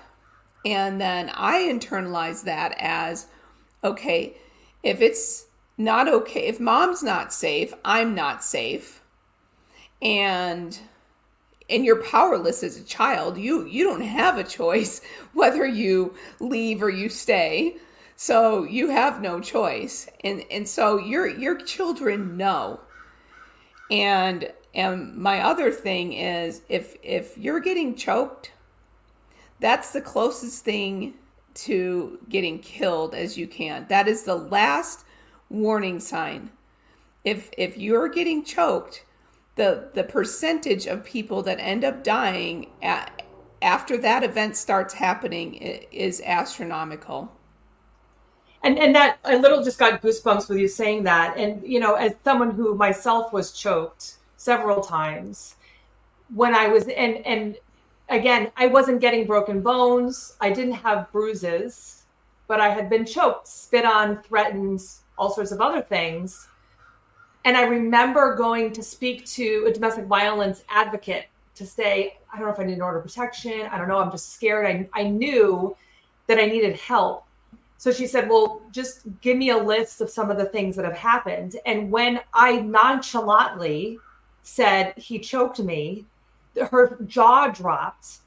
And 0.66 1.00
then 1.00 1.30
I 1.32 1.60
internalize 1.60 2.42
that 2.42 2.74
as 2.76 3.28
okay, 3.84 4.36
if 4.82 5.00
it's 5.00 5.46
not 5.78 6.08
okay, 6.08 6.48
if 6.48 6.58
mom's 6.58 7.04
not 7.04 7.32
safe, 7.32 7.72
I'm 7.84 8.16
not 8.16 8.42
safe. 8.42 9.00
And 10.02 10.76
and 11.70 11.84
you're 11.84 12.02
powerless 12.02 12.64
as 12.64 12.76
a 12.76 12.82
child. 12.82 13.38
You 13.38 13.64
you 13.64 13.84
don't 13.84 14.00
have 14.00 14.38
a 14.38 14.44
choice 14.44 15.02
whether 15.34 15.64
you 15.64 16.14
leave 16.40 16.82
or 16.82 16.90
you 16.90 17.10
stay. 17.10 17.76
So 18.16 18.64
you 18.64 18.90
have 18.90 19.22
no 19.22 19.38
choice. 19.38 20.08
And 20.24 20.42
and 20.50 20.66
so 20.68 20.98
your 20.98 21.28
your 21.28 21.56
children 21.60 22.36
know. 22.36 22.80
And 23.88 24.52
and 24.74 25.16
my 25.16 25.42
other 25.42 25.70
thing 25.70 26.12
is 26.12 26.62
if 26.68 26.96
if 27.04 27.38
you're 27.38 27.60
getting 27.60 27.94
choked, 27.94 28.50
that's 29.60 29.92
the 29.92 30.00
closest 30.00 30.64
thing 30.64 31.14
to 31.54 32.18
getting 32.28 32.58
killed 32.58 33.14
as 33.14 33.38
you 33.38 33.46
can. 33.46 33.86
That 33.88 34.08
is 34.08 34.24
the 34.24 34.34
last 34.36 35.04
warning 35.48 36.00
sign. 36.00 36.50
If 37.24 37.50
if 37.56 37.76
you're 37.76 38.08
getting 38.08 38.44
choked, 38.44 39.04
the 39.56 39.88
the 39.94 40.04
percentage 40.04 40.86
of 40.86 41.04
people 41.04 41.42
that 41.42 41.58
end 41.58 41.84
up 41.84 42.04
dying 42.04 42.70
at, 42.82 43.22
after 43.62 43.96
that 43.98 44.22
event 44.22 44.56
starts 44.56 44.94
happening 44.94 45.54
is 45.54 46.20
astronomical. 46.24 47.32
And 48.62 48.78
and 48.78 48.94
that 48.94 49.18
I 49.24 49.36
little 49.36 49.64
just 49.64 49.78
got 49.78 50.02
goosebumps 50.02 50.48
with 50.48 50.58
you 50.58 50.68
saying 50.68 51.04
that. 51.04 51.36
And 51.36 51.66
you 51.66 51.80
know, 51.80 51.94
as 51.94 52.14
someone 52.22 52.50
who 52.50 52.74
myself 52.74 53.32
was 53.32 53.52
choked 53.52 54.16
several 54.36 54.82
times, 54.82 55.56
when 56.34 56.54
I 56.54 56.68
was 56.68 56.86
and 56.88 57.16
and 57.26 57.56
again, 58.08 58.50
I 58.56 58.66
wasn't 58.66 59.00
getting 59.00 59.26
broken 59.26 59.60
bones. 59.60 60.36
I 60.40 60.50
didn't 60.50 60.74
have 60.74 61.10
bruises, 61.12 62.04
but 62.46 62.60
I 62.60 62.70
had 62.70 62.88
been 62.88 63.04
choked, 63.04 63.48
spit 63.48 63.84
on, 63.84 64.22
threatened, 64.22 64.80
all 65.18 65.30
sorts 65.30 65.52
of 65.52 65.60
other 65.60 65.82
things. 65.82 66.48
And 67.44 67.56
I 67.56 67.62
remember 67.62 68.34
going 68.34 68.72
to 68.72 68.82
speak 68.82 69.24
to 69.26 69.66
a 69.68 69.72
domestic 69.72 70.06
violence 70.06 70.64
advocate 70.68 71.26
to 71.54 71.66
say, 71.66 72.18
I 72.32 72.38
don't 72.38 72.46
know 72.46 72.52
if 72.52 72.60
I 72.60 72.64
need 72.64 72.74
an 72.74 72.82
order 72.82 72.98
of 72.98 73.04
protection. 73.04 73.68
I 73.70 73.78
don't 73.78 73.88
know. 73.88 73.98
I'm 73.98 74.10
just 74.10 74.34
scared. 74.34 74.66
I, 74.66 74.88
I 74.92 75.04
knew 75.04 75.76
that 76.26 76.38
I 76.38 76.46
needed 76.46 76.76
help. 76.76 77.24
So 77.78 77.92
she 77.92 78.06
said, 78.06 78.28
Well, 78.28 78.62
just 78.72 79.02
give 79.20 79.36
me 79.36 79.50
a 79.50 79.56
list 79.56 80.00
of 80.00 80.10
some 80.10 80.30
of 80.30 80.38
the 80.38 80.46
things 80.46 80.76
that 80.76 80.84
have 80.84 80.96
happened. 80.96 81.56
And 81.66 81.90
when 81.90 82.20
I 82.32 82.60
nonchalantly 82.60 83.98
said 84.42 84.94
he 84.96 85.18
choked 85.18 85.60
me, 85.60 86.04
her 86.56 86.98
jaw 87.06 87.48
dropped. 87.48 88.18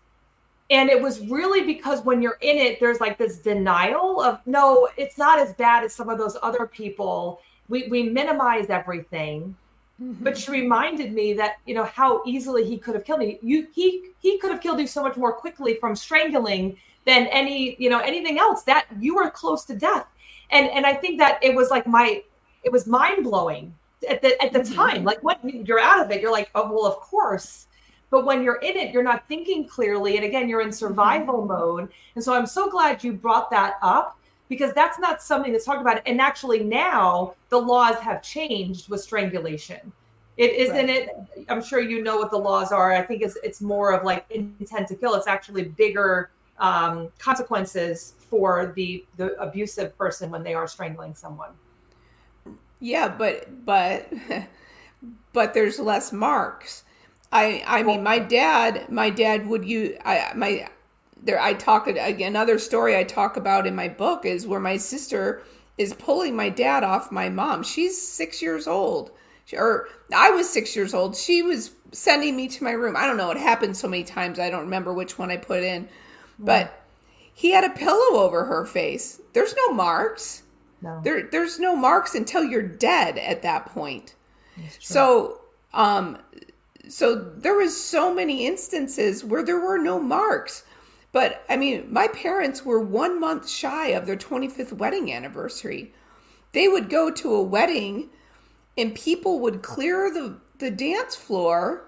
And 0.71 0.89
it 0.89 1.01
was 1.01 1.19
really 1.27 1.63
because 1.63 2.05
when 2.05 2.21
you're 2.21 2.37
in 2.41 2.57
it, 2.57 2.79
there's 2.79 2.99
like 2.99 3.17
this 3.17 3.39
denial 3.39 4.21
of 4.21 4.39
no, 4.45 4.87
it's 4.97 5.17
not 5.17 5.39
as 5.39 5.53
bad 5.53 5.83
as 5.83 5.93
some 5.93 6.09
of 6.09 6.17
those 6.17 6.37
other 6.43 6.67
people. 6.67 7.41
We, 7.69 7.87
we 7.87 8.03
minimize 8.03 8.69
everything. 8.69 9.55
Mm-hmm. 10.01 10.23
But 10.23 10.37
she 10.37 10.51
reminded 10.51 11.11
me 11.11 11.33
that 11.33 11.57
you 11.65 11.75
know 11.75 11.83
how 11.83 12.21
easily 12.25 12.63
he 12.63 12.77
could 12.77 12.95
have 12.95 13.03
killed 13.03 13.19
me. 13.19 13.37
You 13.41 13.67
he 13.73 14.11
he 14.19 14.37
could 14.37 14.49
have 14.49 14.61
killed 14.61 14.79
you 14.79 14.87
so 14.87 15.03
much 15.03 15.17
more 15.17 15.33
quickly 15.33 15.73
from 15.75 15.93
strangling 15.93 16.77
than 17.05 17.27
any 17.27 17.75
you 17.79 17.89
know 17.89 17.99
anything 17.99 18.39
else. 18.39 18.63
That 18.63 18.85
you 18.97 19.15
were 19.15 19.29
close 19.29 19.65
to 19.65 19.75
death, 19.75 20.07
and 20.51 20.69
and 20.69 20.85
I 20.85 20.93
think 20.93 21.19
that 21.19 21.43
it 21.43 21.53
was 21.53 21.69
like 21.69 21.85
my 21.85 22.23
it 22.63 22.71
was 22.71 22.87
mind 22.87 23.25
blowing 23.25 23.75
at 24.09 24.21
the 24.21 24.41
at 24.41 24.53
the 24.53 24.59
mm-hmm. 24.59 24.73
time. 24.73 25.03
Like 25.03 25.21
when 25.21 25.65
you're 25.65 25.81
out 25.81 25.99
of 25.99 26.11
it, 26.11 26.21
you're 26.21 26.31
like, 26.31 26.49
oh 26.55 26.71
well, 26.71 26.85
of 26.85 26.95
course 27.01 27.67
but 28.09 28.25
when 28.25 28.43
you're 28.43 28.55
in 28.55 28.75
it, 28.75 28.93
you're 28.93 29.03
not 29.03 29.27
thinking 29.27 29.67
clearly. 29.67 30.15
And 30.15 30.25
again, 30.25 30.49
you're 30.49 30.61
in 30.61 30.71
survival 30.71 31.39
mm-hmm. 31.39 31.47
mode. 31.47 31.89
And 32.15 32.23
so 32.23 32.33
I'm 32.33 32.45
so 32.45 32.69
glad 32.69 33.03
you 33.03 33.13
brought 33.13 33.51
that 33.51 33.75
up 33.81 34.19
because 34.47 34.73
that's 34.73 34.99
not 34.99 35.21
something 35.21 35.51
that's 35.51 35.65
talked 35.65 35.81
about. 35.81 36.01
And 36.05 36.19
actually, 36.19 36.63
now 36.63 37.35
the 37.49 37.59
laws 37.59 37.97
have 37.99 38.21
changed 38.23 38.89
with 38.89 39.01
strangulation. 39.01 39.91
It 40.37 40.53
isn't 40.53 40.87
right. 40.87 40.89
it. 40.89 41.09
I'm 41.49 41.61
sure 41.61 41.81
you 41.81 42.01
know 42.01 42.17
what 42.17 42.31
the 42.31 42.37
laws 42.37 42.71
are. 42.71 42.93
I 42.93 43.01
think 43.01 43.21
it's 43.21 43.37
it's 43.43 43.61
more 43.61 43.91
of 43.91 44.05
like 44.05 44.25
intent 44.29 44.87
to 44.87 44.95
kill. 44.95 45.13
It's 45.15 45.27
actually 45.27 45.65
bigger 45.65 46.31
um, 46.59 47.09
consequences 47.19 48.13
for 48.17 48.71
the 48.75 49.05
the 49.17 49.35
abusive 49.41 49.97
person 49.97 50.31
when 50.31 50.41
they 50.43 50.53
are 50.53 50.67
strangling 50.67 51.13
someone. 51.13 51.49
Yeah, 52.79 53.09
but 53.09 53.65
but 53.65 54.11
but 55.33 55.53
there's 55.53 55.77
less 55.77 56.13
marks. 56.13 56.85
I 57.31 57.63
I 57.65 57.83
mean 57.83 58.03
my 58.03 58.19
dad 58.19 58.89
my 58.89 59.09
dad 59.09 59.47
would 59.47 59.65
use 59.65 59.97
I 60.03 60.31
my 60.35 60.67
there 61.21 61.39
I 61.39 61.53
talk 61.53 61.87
another 61.87 62.59
story 62.59 62.97
I 62.97 63.03
talk 63.03 63.37
about 63.37 63.67
in 63.67 63.75
my 63.75 63.87
book 63.87 64.25
is 64.25 64.47
where 64.47 64.59
my 64.59 64.77
sister 64.77 65.43
is 65.77 65.93
pulling 65.93 66.35
my 66.35 66.49
dad 66.49 66.83
off 66.83 67.11
my 67.11 67.29
mom. 67.29 67.63
She's 67.63 68.01
6 68.01 68.41
years 68.41 68.67
old. 68.67 69.11
Or 69.53 69.87
I 70.13 70.29
was 70.31 70.49
6 70.49 70.75
years 70.75 70.93
old. 70.93 71.15
She 71.15 71.41
was 71.41 71.71
sending 71.91 72.35
me 72.35 72.47
to 72.49 72.63
my 72.63 72.71
room. 72.71 72.95
I 72.95 73.07
don't 73.07 73.17
know, 73.17 73.31
it 73.31 73.37
happened 73.37 73.77
so 73.77 73.87
many 73.87 74.03
times 74.03 74.39
I 74.39 74.49
don't 74.49 74.65
remember 74.65 74.93
which 74.93 75.17
one 75.17 75.31
I 75.31 75.37
put 75.37 75.63
in. 75.63 75.87
But 76.37 76.83
he 77.33 77.51
had 77.51 77.63
a 77.63 77.69
pillow 77.69 78.19
over 78.19 78.45
her 78.45 78.65
face. 78.65 79.21
There's 79.33 79.55
no 79.55 79.73
marks. 79.73 80.43
No. 80.81 81.01
There 81.03 81.23
there's 81.29 81.59
no 81.59 81.75
marks 81.75 82.15
until 82.15 82.43
you're 82.43 82.61
dead 82.61 83.17
at 83.17 83.41
that 83.41 83.65
point. 83.67 84.15
So 84.79 85.41
um 85.73 86.17
so 86.89 87.15
there 87.15 87.55
was 87.55 87.81
so 87.81 88.13
many 88.13 88.45
instances 88.45 89.23
where 89.23 89.43
there 89.43 89.59
were 89.59 89.77
no 89.77 89.99
marks. 89.99 90.63
But 91.11 91.43
i 91.49 91.55
mean 91.55 91.87
my 91.91 92.07
parents 92.07 92.63
were 92.63 92.79
one 92.79 93.19
month 93.19 93.49
shy 93.49 93.87
of 93.89 94.05
their 94.05 94.17
25th 94.17 94.73
wedding 94.73 95.11
anniversary. 95.11 95.93
They 96.51 96.67
would 96.67 96.89
go 96.89 97.11
to 97.11 97.33
a 97.33 97.41
wedding 97.41 98.09
and 98.77 98.95
people 98.95 99.39
would 99.39 99.61
clear 99.61 100.11
the, 100.11 100.37
the 100.57 100.71
dance 100.71 101.15
floor 101.15 101.85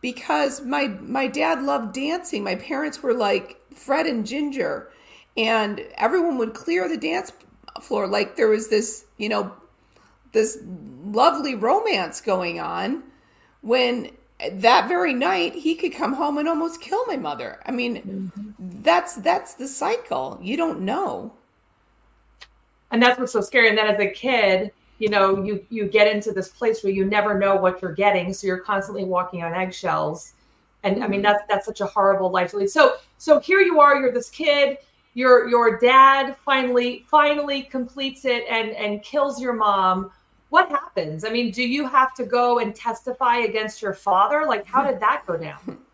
because 0.00 0.62
my 0.62 0.88
my 0.88 1.28
dad 1.28 1.62
loved 1.62 1.94
dancing. 1.94 2.44
My 2.44 2.56
parents 2.56 3.02
were 3.02 3.14
like 3.14 3.60
fred 3.74 4.06
and 4.06 4.26
ginger. 4.26 4.90
And 5.36 5.80
everyone 5.94 6.36
would 6.38 6.52
clear 6.52 6.88
the 6.88 6.98
dance 6.98 7.32
floor 7.80 8.06
like 8.06 8.36
there 8.36 8.48
was 8.48 8.68
this 8.68 9.06
you 9.16 9.28
know 9.28 9.52
this 10.32 10.58
lovely 11.04 11.54
romance 11.54 12.20
going 12.20 12.60
on 12.60 13.02
when 13.62 14.10
that 14.50 14.88
very 14.88 15.14
night 15.14 15.54
he 15.54 15.74
could 15.74 15.92
come 15.92 16.12
home 16.14 16.38
and 16.38 16.48
almost 16.48 16.80
kill 16.80 17.04
my 17.06 17.16
mother. 17.16 17.60
I 17.66 17.70
mean 17.70 17.96
mm-hmm. 17.96 18.50
that's 18.82 19.16
that's 19.16 19.54
the 19.54 19.68
cycle. 19.68 20.38
You 20.42 20.56
don't 20.56 20.80
know. 20.80 21.32
And 22.90 23.02
that's 23.02 23.18
what's 23.18 23.32
so 23.32 23.40
scary. 23.40 23.68
And 23.68 23.78
then 23.78 23.86
as 23.86 24.00
a 24.00 24.10
kid 24.10 24.72
you 24.98 25.08
know 25.08 25.42
you 25.42 25.64
you 25.68 25.86
get 25.86 26.14
into 26.14 26.32
this 26.32 26.48
place 26.48 26.84
where 26.84 26.92
you 26.92 27.04
never 27.04 27.38
know 27.38 27.56
what 27.56 27.82
you're 27.82 27.94
getting. 27.94 28.32
So 28.32 28.46
you're 28.46 28.58
constantly 28.58 29.04
walking 29.04 29.42
on 29.42 29.54
eggshells. 29.54 30.34
And 30.84 31.02
i 31.04 31.06
mean 31.06 31.22
mm-hmm. 31.22 31.32
that's 31.32 31.42
that's 31.48 31.66
such 31.66 31.80
a 31.80 31.86
horrible 31.86 32.30
life 32.30 32.50
to 32.50 32.58
lead. 32.58 32.70
So 32.70 32.96
so 33.18 33.40
here 33.40 33.60
you 33.60 33.80
are 33.80 33.96
you're 34.00 34.12
this 34.12 34.30
kid 34.30 34.78
your 35.14 35.48
your 35.48 35.78
dad 35.78 36.36
finally 36.44 37.04
finally 37.10 37.62
completes 37.62 38.24
it 38.24 38.44
and 38.48 38.70
and 38.70 39.02
kills 39.02 39.40
your 39.40 39.52
mom 39.52 40.10
what 40.52 40.68
happens? 40.68 41.24
I 41.24 41.30
mean, 41.30 41.50
do 41.50 41.66
you 41.66 41.88
have 41.88 42.12
to 42.12 42.26
go 42.26 42.58
and 42.58 42.74
testify 42.74 43.38
against 43.38 43.80
your 43.80 43.94
father? 43.94 44.44
Like, 44.46 44.66
how 44.66 44.84
did 44.84 45.00
that 45.00 45.24
go 45.26 45.36
down? 45.36 45.78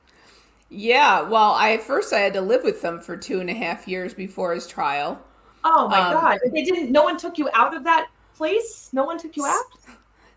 Yeah, 0.70 1.22
well, 1.22 1.52
I 1.52 1.72
at 1.72 1.82
first 1.82 2.12
I 2.12 2.18
had 2.18 2.34
to 2.34 2.42
live 2.42 2.62
with 2.62 2.82
them 2.82 3.00
for 3.00 3.16
two 3.16 3.40
and 3.40 3.48
a 3.48 3.54
half 3.54 3.88
years 3.88 4.12
before 4.12 4.52
his 4.54 4.66
trial. 4.66 5.18
Oh 5.64 5.88
my 5.88 5.98
um, 5.98 6.12
god! 6.12 6.38
They 6.52 6.62
didn't. 6.62 6.92
No 6.92 7.04
one 7.04 7.16
took 7.16 7.38
you 7.38 7.48
out 7.54 7.74
of 7.74 7.84
that 7.84 8.10
place. 8.34 8.90
No 8.92 9.06
one 9.06 9.16
took 9.16 9.34
you 9.34 9.46
out. 9.46 9.64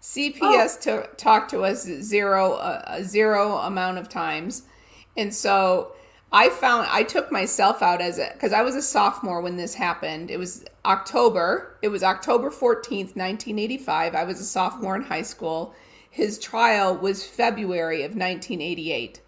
CPS 0.01 0.87
oh. 0.87 1.01
to, 1.01 1.09
talked 1.17 1.51
to 1.51 1.65
us 1.65 1.83
zero 1.83 2.53
uh, 2.53 3.03
zero 3.03 3.57
amount 3.57 3.97
of 3.97 4.07
times, 4.07 4.63
and 5.17 5.35
so 5.35 5.97
I 6.31 6.49
found 6.49 6.87
I 6.89 7.03
took 7.03 7.31
myself 7.31 7.81
out 7.81 8.01
as 8.01 8.17
a 8.17 8.29
because 8.33 8.53
I 8.53 8.61
was 8.61 8.75
a 8.75 8.81
sophomore 8.81 9.41
when 9.41 9.57
this 9.57 9.73
happened. 9.73 10.31
It 10.31 10.37
was 10.37 10.65
October. 10.85 11.77
It 11.81 11.89
was 11.89 12.03
October 12.03 12.49
14th, 12.49 13.15
1985. 13.15 14.15
I 14.15 14.23
was 14.23 14.39
a 14.39 14.45
sophomore 14.45 14.95
in 14.95 15.03
high 15.03 15.23
school. 15.23 15.73
His 16.09 16.39
trial 16.39 16.95
was 16.95 17.25
February 17.25 18.03
of 18.03 18.11
1988. 18.11 19.21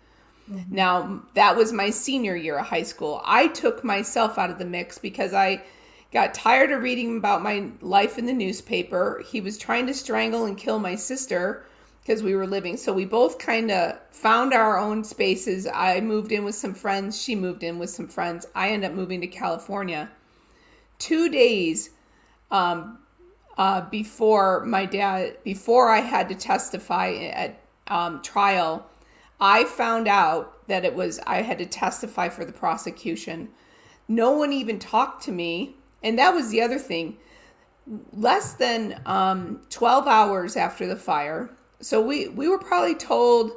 Mm-hmm. 0.50 0.76
Now, 0.76 1.24
that 1.34 1.56
was 1.56 1.72
my 1.72 1.90
senior 1.90 2.36
year 2.36 2.58
of 2.58 2.68
high 2.68 2.84
school. 2.84 3.22
I 3.26 3.48
took 3.48 3.84
myself 3.84 4.38
out 4.38 4.50
of 4.50 4.60
the 4.60 4.66
mix 4.66 4.98
because 4.98 5.34
I 5.34 5.64
got 6.12 6.34
tired 6.34 6.72
of 6.72 6.84
reading 6.84 7.18
about 7.18 7.42
my 7.42 7.70
life 7.82 8.18
in 8.18 8.26
the 8.26 8.34
newspaper. 8.34 9.24
He 9.26 9.42
was 9.42 9.58
trying 9.58 9.88
to 9.88 9.94
strangle 9.94 10.46
and 10.46 10.58
kill 10.58 10.80
my 10.80 10.96
sister 10.96 11.66
because 12.04 12.22
we 12.22 12.36
were 12.36 12.46
living. 12.46 12.76
So 12.76 12.92
we 12.92 13.06
both 13.06 13.40
kind 13.40 13.72
of 13.72 13.98
found 14.12 14.54
our 14.54 14.78
own 14.78 15.04
spaces. 15.06 15.66
I 15.74 16.02
moved 16.02 16.34
in 16.34 16.44
with 16.44 16.56
some 16.56 16.74
friends. 16.74 17.22
She 17.22 17.34
moved 17.34 17.64
in 17.64 17.80
with 17.80 17.90
some 17.90 18.10
friends. 18.10 18.46
I 18.54 18.70
ended 18.70 18.92
up 18.92 18.96
moving 18.96 19.22
to 19.22 19.28
California. 19.28 20.12
Two 21.00 21.30
days 21.30 21.92
um, 22.52 23.00
uh, 23.58 23.82
before 23.90 24.66
my 24.66 24.86
dad, 24.86 25.38
before 25.44 25.90
I 25.90 26.02
had 26.02 26.28
to 26.30 26.36
testify 26.36 27.14
at 27.14 27.62
um, 27.88 28.22
trial, 28.22 28.86
I 29.40 29.64
found 29.64 30.08
out 30.08 30.68
that 30.68 30.84
it 30.84 30.96
was 30.96 31.20
I 31.26 31.42
had 31.42 31.58
to 31.60 31.66
testify 31.66 32.30
for 32.30 32.44
the 32.44 32.54
prosecution. 32.54 33.50
No 34.10 34.32
one 34.32 34.52
even 34.52 34.78
talked 34.78 35.24
to 35.24 35.32
me, 35.32 35.78
and 36.02 36.20
that 36.20 36.34
was 36.34 36.50
the 36.50 36.62
other 36.62 36.80
thing. 36.80 37.18
Less 38.12 38.54
than 38.54 39.02
um, 39.06 39.62
12 39.70 40.08
hours 40.08 40.56
after 40.56 40.86
the 40.88 40.96
fire, 40.96 41.50
so 41.84 42.02
we 42.02 42.28
we 42.30 42.48
were 42.48 42.60
probably 42.60 42.96
told 42.96 43.52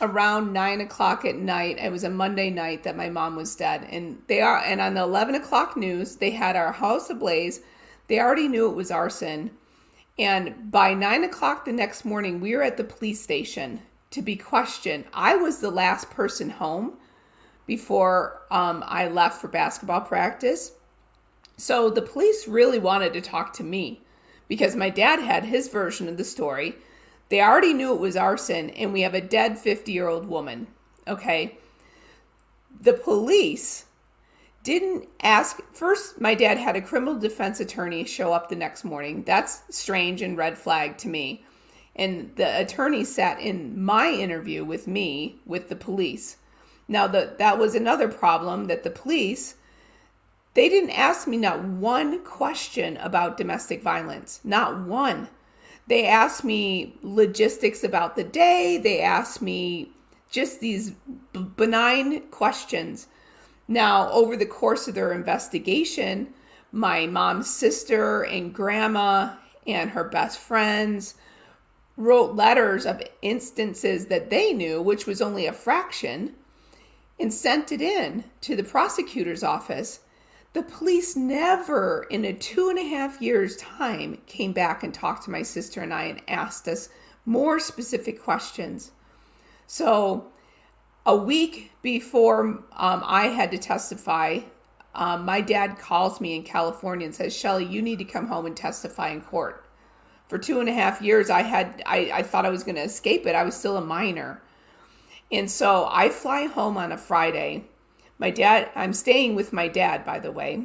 around 0.00 0.52
nine 0.52 0.80
o'clock 0.80 1.24
at 1.24 1.36
night. 1.36 1.78
It 1.78 1.90
was 1.90 2.04
a 2.04 2.10
Monday 2.10 2.50
night 2.50 2.82
that 2.84 2.96
my 2.96 3.08
mom 3.08 3.36
was 3.36 3.56
dead, 3.56 3.86
and 3.90 4.22
they 4.26 4.40
are 4.40 4.58
and 4.58 4.80
on 4.80 4.94
the 4.94 5.02
11 5.02 5.34
o'clock 5.34 5.76
news 5.76 6.16
they 6.16 6.30
had 6.30 6.56
our 6.56 6.72
house 6.72 7.10
ablaze. 7.10 7.60
They 8.08 8.20
already 8.20 8.48
knew 8.48 8.68
it 8.68 8.76
was 8.76 8.90
arson. 8.90 9.50
And 10.18 10.70
by 10.70 10.94
nine 10.94 11.24
o'clock 11.24 11.64
the 11.64 11.72
next 11.72 12.04
morning, 12.04 12.40
we 12.40 12.54
were 12.56 12.62
at 12.62 12.76
the 12.76 12.84
police 12.84 13.20
station 13.20 13.82
to 14.10 14.22
be 14.22 14.36
questioned. 14.36 15.04
I 15.12 15.36
was 15.36 15.58
the 15.58 15.70
last 15.70 16.10
person 16.10 16.50
home 16.50 16.94
before 17.66 18.42
um, 18.50 18.82
I 18.86 19.08
left 19.08 19.40
for 19.40 19.48
basketball 19.48 20.02
practice. 20.02 20.72
So 21.56 21.90
the 21.90 22.02
police 22.02 22.46
really 22.46 22.78
wanted 22.78 23.12
to 23.14 23.20
talk 23.20 23.52
to 23.54 23.64
me 23.64 24.02
because 24.48 24.76
my 24.76 24.88
dad 24.88 25.20
had 25.20 25.44
his 25.44 25.68
version 25.68 26.08
of 26.08 26.16
the 26.16 26.24
story. 26.24 26.76
They 27.28 27.40
already 27.40 27.72
knew 27.72 27.92
it 27.92 28.00
was 28.00 28.16
arson, 28.16 28.70
and 28.70 28.92
we 28.92 29.02
have 29.02 29.14
a 29.14 29.20
dead 29.20 29.58
50 29.58 29.92
year 29.92 30.08
old 30.08 30.26
woman. 30.26 30.68
Okay. 31.08 31.58
The 32.80 32.92
police 32.92 33.86
didn't 34.62 35.08
ask. 35.22 35.60
First, 35.72 36.20
my 36.20 36.34
dad 36.34 36.58
had 36.58 36.76
a 36.76 36.82
criminal 36.82 37.18
defense 37.18 37.60
attorney 37.60 38.04
show 38.04 38.32
up 38.32 38.48
the 38.48 38.56
next 38.56 38.84
morning. 38.84 39.22
That's 39.24 39.62
strange 39.70 40.22
and 40.22 40.36
red 40.36 40.58
flag 40.58 40.98
to 40.98 41.08
me. 41.08 41.44
And 41.94 42.34
the 42.36 42.60
attorney 42.60 43.04
sat 43.04 43.40
in 43.40 43.82
my 43.82 44.10
interview 44.10 44.64
with 44.64 44.86
me 44.86 45.40
with 45.46 45.68
the 45.68 45.76
police. 45.76 46.36
Now, 46.88 47.06
the, 47.06 47.34
that 47.38 47.58
was 47.58 47.74
another 47.74 48.08
problem 48.08 48.66
that 48.66 48.84
the 48.84 48.90
police 48.90 49.54
they 50.56 50.70
didn't 50.70 50.98
ask 50.98 51.28
me 51.28 51.36
not 51.36 51.62
one 51.62 52.24
question 52.24 52.96
about 52.96 53.36
domestic 53.36 53.82
violence, 53.82 54.40
not 54.42 54.80
one. 54.86 55.28
They 55.86 56.06
asked 56.06 56.44
me 56.44 56.94
logistics 57.02 57.84
about 57.84 58.16
the 58.16 58.24
day. 58.24 58.78
They 58.78 59.00
asked 59.00 59.40
me 59.40 59.90
just 60.30 60.60
these 60.60 60.90
b- 61.32 61.46
benign 61.56 62.22
questions. 62.30 63.06
Now, 63.68 64.10
over 64.10 64.36
the 64.36 64.46
course 64.46 64.88
of 64.88 64.94
their 64.94 65.12
investigation, 65.12 66.34
my 66.72 67.06
mom's 67.06 67.48
sister 67.48 68.22
and 68.22 68.52
grandma 68.52 69.34
and 69.66 69.90
her 69.90 70.04
best 70.04 70.38
friends 70.38 71.14
wrote 71.96 72.34
letters 72.34 72.84
of 72.84 73.02
instances 73.22 74.06
that 74.06 74.30
they 74.30 74.52
knew, 74.52 74.82
which 74.82 75.06
was 75.06 75.22
only 75.22 75.46
a 75.46 75.52
fraction, 75.52 76.34
and 77.18 77.32
sent 77.32 77.72
it 77.72 77.80
in 77.80 78.24
to 78.42 78.54
the 78.54 78.62
prosecutor's 78.62 79.42
office 79.42 80.00
the 80.56 80.62
police 80.62 81.16
never, 81.16 82.06
in 82.08 82.24
a 82.24 82.32
two 82.32 82.70
and 82.70 82.78
a 82.78 82.82
half 82.82 83.20
years' 83.20 83.58
time, 83.58 84.16
came 84.26 84.52
back 84.52 84.82
and 84.82 84.94
talked 84.94 85.24
to 85.24 85.30
my 85.30 85.42
sister 85.42 85.82
and 85.82 85.92
I 85.92 86.04
and 86.04 86.22
asked 86.28 86.66
us 86.66 86.88
more 87.26 87.60
specific 87.60 88.22
questions. 88.22 88.90
So, 89.66 90.28
a 91.04 91.14
week 91.14 91.72
before 91.82 92.64
um, 92.72 93.02
I 93.04 93.26
had 93.26 93.50
to 93.50 93.58
testify, 93.58 94.40
um, 94.94 95.26
my 95.26 95.42
dad 95.42 95.78
calls 95.78 96.22
me 96.22 96.34
in 96.34 96.42
California 96.42 97.04
and 97.04 97.14
says, 97.14 97.36
Shelly, 97.36 97.66
you 97.66 97.82
need 97.82 97.98
to 97.98 98.04
come 98.06 98.26
home 98.26 98.46
and 98.46 98.56
testify 98.56 99.10
in 99.10 99.20
court. 99.20 99.62
For 100.26 100.38
two 100.38 100.58
and 100.60 100.70
a 100.70 100.72
half 100.72 101.02
years, 101.02 101.28
I 101.28 101.42
had 101.42 101.82
I, 101.84 102.10
I 102.14 102.22
thought 102.22 102.46
I 102.46 102.50
was 102.50 102.64
going 102.64 102.76
to 102.76 102.82
escape 102.82 103.26
it. 103.26 103.34
I 103.34 103.44
was 103.44 103.54
still 103.54 103.76
a 103.76 103.82
minor. 103.82 104.40
And 105.30 105.50
so 105.50 105.86
I 105.92 106.08
fly 106.08 106.46
home 106.46 106.78
on 106.78 106.92
a 106.92 106.96
Friday 106.96 107.66
my 108.18 108.30
dad, 108.30 108.70
I'm 108.74 108.92
staying 108.92 109.34
with 109.34 109.52
my 109.52 109.68
dad, 109.68 110.04
by 110.04 110.18
the 110.18 110.32
way. 110.32 110.64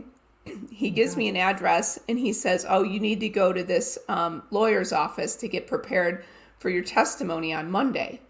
He 0.72 0.90
gives 0.90 1.16
me 1.16 1.28
an 1.28 1.38
address 1.38 2.00
and 2.10 2.18
he 2.18 2.34
says, 2.34 2.66
Oh, 2.68 2.84
you 2.84 3.00
need 3.00 3.20
to 3.20 3.30
go 3.30 3.54
to 3.54 3.64
this 3.64 4.00
um, 4.08 4.44
lawyer's 4.50 4.92
office 4.92 5.36
to 5.38 5.48
get 5.48 5.68
prepared 5.68 6.24
for 6.58 6.70
your 6.70 6.84
testimony 6.84 7.54
on 7.54 7.70
Monday. 7.70 8.22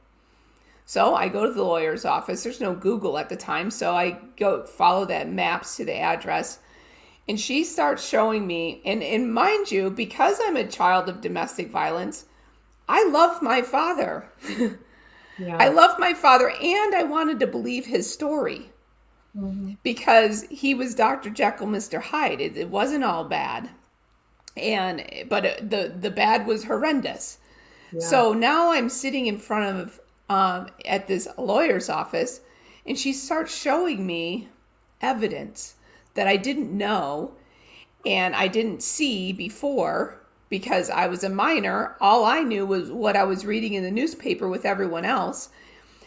So 0.85 1.15
I 1.15 1.29
go 1.29 1.45
to 1.45 1.53
the 1.53 1.63
lawyer's 1.63 2.03
office. 2.03 2.43
There's 2.43 2.59
no 2.59 2.75
Google 2.75 3.17
at 3.17 3.29
the 3.29 3.37
time. 3.37 3.71
So 3.71 3.95
I 3.95 4.17
go 4.37 4.65
follow 4.65 5.05
that 5.05 5.29
maps 5.29 5.77
to 5.77 5.85
the 5.85 5.95
address. 5.95 6.59
And 7.29 7.39
she 7.39 7.63
starts 7.63 8.05
showing 8.05 8.45
me, 8.45 8.81
and, 8.83 9.01
and 9.01 9.33
mind 9.33 9.71
you, 9.71 9.89
because 9.89 10.39
I'm 10.43 10.57
a 10.57 10.67
child 10.67 11.07
of 11.07 11.21
domestic 11.21 11.69
violence, 11.69 12.25
I 12.89 13.07
love 13.07 13.41
my 13.41 13.61
father. 13.61 14.27
yeah. 15.37 15.55
I 15.57 15.69
love 15.69 15.97
my 15.97 16.13
father, 16.13 16.49
and 16.49 16.95
I 16.95 17.03
wanted 17.03 17.39
to 17.39 17.47
believe 17.47 17.85
his 17.85 18.11
story 18.11 18.71
mm-hmm. 19.35 19.73
because 19.83 20.43
he 20.43 20.73
was 20.73 20.95
Dr. 20.95 21.29
Jekyll, 21.29 21.67
Mr. 21.67 22.01
Hyde. 22.01 22.41
It, 22.41 22.57
it 22.57 22.69
wasn't 22.69 23.03
all 23.03 23.25
bad, 23.25 23.69
and 24.55 25.03
but 25.29 25.69
the 25.69 25.93
the 25.97 26.11
bad 26.11 26.45
was 26.45 26.65
horrendous. 26.65 27.37
Yeah. 27.91 27.99
So 27.99 28.33
now 28.33 28.71
I'm 28.71 28.89
sitting 28.89 29.27
in 29.27 29.37
front 29.37 29.77
of 29.77 29.99
um, 30.29 30.69
at 30.85 31.07
this 31.07 31.27
lawyer's 31.37 31.89
office, 31.89 32.41
and 32.85 32.97
she 32.97 33.13
starts 33.13 33.55
showing 33.55 34.05
me 34.05 34.49
evidence 35.01 35.75
that 36.13 36.27
I 36.27 36.37
didn't 36.37 36.75
know 36.75 37.33
and 38.05 38.35
I 38.35 38.47
didn't 38.47 38.83
see 38.83 39.31
before 39.31 40.21
because 40.49 40.89
I 40.89 41.07
was 41.07 41.23
a 41.23 41.29
minor. 41.29 41.95
All 42.01 42.25
I 42.25 42.41
knew 42.41 42.65
was 42.65 42.91
what 42.91 43.15
I 43.15 43.23
was 43.23 43.45
reading 43.45 43.73
in 43.73 43.83
the 43.83 43.91
newspaper 43.91 44.47
with 44.49 44.65
everyone 44.65 45.05
else 45.05 45.49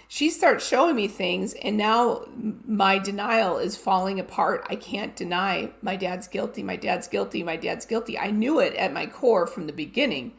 she 0.08 0.30
starts 0.30 0.66
showing 0.66 0.96
me 0.96 1.08
things 1.08 1.54
and 1.54 1.76
now 1.76 2.26
my 2.66 2.98
denial 2.98 3.58
is 3.58 3.76
falling 3.76 4.20
apart. 4.20 4.66
I 4.68 4.76
can't 4.76 5.16
deny 5.16 5.70
my 5.82 5.96
dad's 5.96 6.28
guilty 6.28 6.62
my 6.62 6.76
dad's 6.76 7.08
guilty 7.08 7.42
my 7.42 7.56
dad's 7.56 7.86
guilty. 7.86 8.18
I 8.18 8.30
knew 8.30 8.60
it 8.60 8.74
at 8.74 8.92
my 8.92 9.06
core 9.06 9.46
from 9.46 9.66
the 9.66 9.72
beginning. 9.72 10.34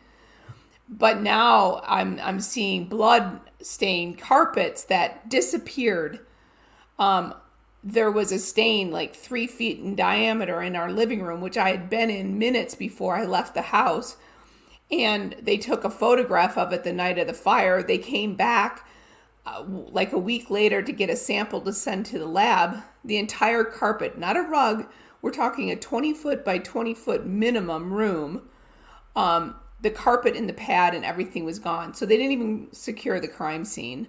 But 0.88 1.21
now 1.21 1.82
i'm 1.86 2.19
i'm 2.21 2.39
seeing 2.39 2.86
blood 2.86 3.39
stained 3.62 4.19
carpets 4.19 4.84
that 4.86 5.30
disappeared. 5.30 6.19
Um 6.99 7.34
there 7.84 8.12
was 8.12 8.32
a 8.32 8.39
stain 8.39 8.91
like 8.91 9.15
three 9.15 9.45
feet 9.45 9.80
in 9.80 9.95
diameter 9.95 10.62
in 10.62 10.75
our 10.75 10.91
living 10.91 11.21
room 11.21 11.39
which 11.39 11.58
i 11.58 11.69
had 11.69 11.88
been 11.88 12.10
in 12.10 12.39
minutes 12.39 12.75
before 12.75 13.15
i 13.15 13.25
left 13.25 13.54
the 13.56 13.62
house. 13.63 14.17
And 14.91 15.36
they 15.41 15.58
took 15.58 15.84
a 15.84 15.89
photograph 15.89 16.56
of 16.60 16.71
it 16.71 16.84
the 16.84 16.93
night 16.93 17.17
of 17.17 17.25
the 17.25 17.34
fire. 17.34 17.82
They 17.82 17.97
came 17.97 18.36
back 18.36 18.88
uh, 19.46 19.64
like 19.68 20.12
a 20.12 20.18
week 20.18 20.50
later 20.50 20.82
to 20.82 20.92
get 20.92 21.10
a 21.10 21.16
sample 21.16 21.62
to 21.62 21.74
send 21.74 22.06
to 22.08 22.20
the 22.20 22.26
lab, 22.26 22.78
the 23.04 23.18
entire 23.18 23.64
carpet, 23.64 24.18
not 24.18 24.38
a 24.38 24.42
rug, 24.42 24.88
we're 25.22 25.32
talking 25.32 25.72
a 25.72 25.76
20 25.76 26.14
foot 26.14 26.46
by 26.46 26.60
20 26.60 26.94
foot 26.94 27.26
minimum 27.26 27.92
room. 27.92 28.44
Um, 29.16 29.56
the 29.82 29.90
carpet 29.90 30.36
and 30.36 30.48
the 30.48 30.54
pad 30.54 30.94
and 30.94 31.04
everything 31.04 31.46
was 31.46 31.60
gone. 31.60 31.94
So 31.94 32.06
they 32.06 32.18
didn't 32.18 32.32
even 32.32 32.68
secure 32.72 33.20
the 33.20 33.28
crime 33.28 33.66
scene. 33.66 34.08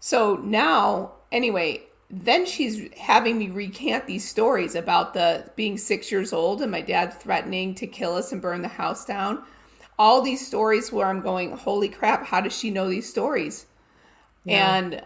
So 0.00 0.36
now, 0.36 1.12
anyway, 1.32 1.82
then 2.10 2.46
she's 2.46 2.92
having 2.96 3.38
me 3.38 3.50
recant 3.50 4.06
these 4.06 4.28
stories 4.28 4.74
about 4.74 5.14
the 5.14 5.50
being 5.56 5.76
six 5.76 6.10
years 6.10 6.32
old 6.32 6.62
and 6.62 6.70
my 6.70 6.80
dad 6.80 7.12
threatening 7.12 7.74
to 7.76 7.86
kill 7.86 8.14
us 8.14 8.32
and 8.32 8.40
burn 8.40 8.62
the 8.62 8.68
house 8.68 9.04
down. 9.04 9.42
All 9.98 10.22
these 10.22 10.46
stories 10.46 10.92
where 10.92 11.06
I'm 11.06 11.20
going, 11.20 11.56
holy 11.56 11.88
crap, 11.88 12.26
how 12.26 12.40
does 12.40 12.56
she 12.56 12.70
know 12.70 12.88
these 12.88 13.08
stories? 13.08 13.66
Yeah. 14.48 14.76
And 14.76 15.04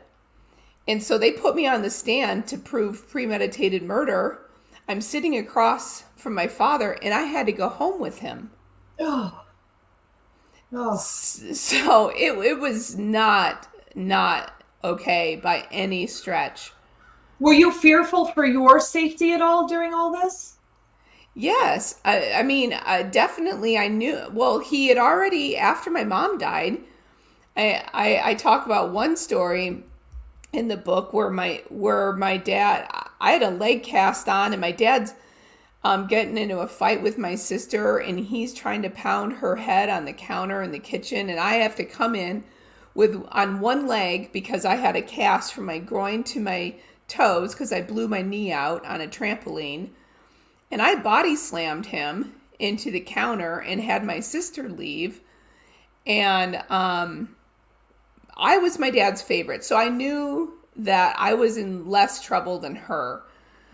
and 0.89 1.03
so 1.03 1.19
they 1.19 1.33
put 1.33 1.55
me 1.55 1.67
on 1.67 1.83
the 1.83 1.91
stand 1.91 2.47
to 2.49 2.59
prove 2.59 3.09
premeditated 3.09 3.83
murder. 3.83 4.41
I'm 4.89 5.01
sitting 5.01 5.37
across 5.37 6.05
from 6.17 6.35
my 6.35 6.49
father 6.49 6.93
and 7.03 7.15
I 7.15 7.23
had 7.23 7.47
to 7.47 7.53
go 7.53 7.69
home 7.69 8.01
with 8.01 8.21
him. 8.21 8.51
Oh. 9.01 9.45
Oh. 10.73 10.97
So 10.97 12.09
it 12.11 12.33
it 12.47 12.59
was 12.59 12.97
not 12.99 13.69
not 13.95 14.63
okay 14.85 15.37
by 15.37 15.67
any 15.71 16.07
stretch. 16.07 16.73
Were 17.41 17.53
you 17.53 17.73
fearful 17.73 18.27
for 18.27 18.45
your 18.47 18.81
safety 18.81 19.33
at 19.33 19.43
all 19.43 19.67
during 19.67 19.93
all 19.95 20.13
this? 20.13 20.59
Yes, 21.35 22.01
I, 22.05 22.33
I 22.35 22.43
mean, 22.43 22.73
uh, 22.75 23.03
definitely. 23.05 23.79
I 23.79 23.89
knew. 23.89 24.29
Well, 24.33 24.59
he 24.61 24.89
had 24.89 24.99
already 24.99 25.57
after 25.57 25.91
my 25.91 26.05
mom 26.05 26.39
died. 26.39 26.79
I, 27.57 27.85
I, 27.93 28.31
I 28.31 28.35
talk 28.35 28.67
about 28.67 28.93
one 28.93 29.17
story 29.17 29.85
in 30.53 30.69
the 30.69 30.77
book 30.77 31.13
where 31.13 31.31
my 31.31 31.63
where 31.69 32.13
my 32.13 32.37
dad 32.37 32.87
I 33.21 33.33
had 33.33 33.43
a 33.43 33.51
leg 33.51 33.83
cast 33.83 34.29
on 34.29 34.53
and 34.53 34.61
my 34.61 34.73
dad's 34.73 35.15
um, 35.85 36.07
getting 36.07 36.37
into 36.37 36.61
a 36.61 36.69
fight 36.69 37.03
with 37.03 37.19
my 37.19 37.35
sister 37.35 37.99
and 37.99 38.21
he's 38.21 38.55
trying 38.55 38.83
to 38.83 38.91
pound 38.91 39.35
her 39.35 39.57
head 39.57 39.89
on 39.89 40.05
the 40.05 40.13
counter 40.13 40.63
in 40.63 40.71
the 40.71 40.79
kitchen 40.79 41.31
and 41.31 41.41
I 41.41 41.55
have 41.55 41.75
to 41.77 41.85
come 41.85 42.15
in 42.15 42.45
with 42.95 43.25
on 43.31 43.61
one 43.61 43.87
leg 43.87 44.33
because 44.33 44.65
I 44.65 44.77
had 44.77 44.97
a 44.97 45.03
cast 45.03 45.55
from 45.55 45.65
my 45.65 45.79
groin 45.79 46.23
to 46.25 46.41
my 46.41 46.75
toes 47.09 47.53
because 47.53 47.73
I 47.73 47.83
blew 47.83 48.09
my 48.09 48.23
knee 48.23 48.53
out 48.53 48.85
on 48.85 49.01
a 49.01 49.09
trampoline 49.09 49.91
and 50.71 50.81
I 50.81 50.97
body 50.97 51.37
slammed 51.37 51.87
him 51.87 52.35
into 52.59 52.91
the 52.91 53.01
counter 53.01 53.59
and 53.59 53.81
had 53.81 54.05
my 54.05 54.21
sister 54.21 54.69
leave. 54.69 55.21
And 56.07 56.63
um, 56.71 57.37
I 58.37 58.59
was 58.59 58.79
my 58.79 58.91
dad's 58.91 59.23
favorite. 59.23 59.65
So 59.65 59.77
I 59.77 59.89
knew 59.89 60.55
that 60.77 61.17
I 61.19 61.35
was 61.35 61.57
in 61.57 61.89
less 61.89 62.23
trouble 62.23 62.59
than 62.59 62.75
her. 62.77 63.23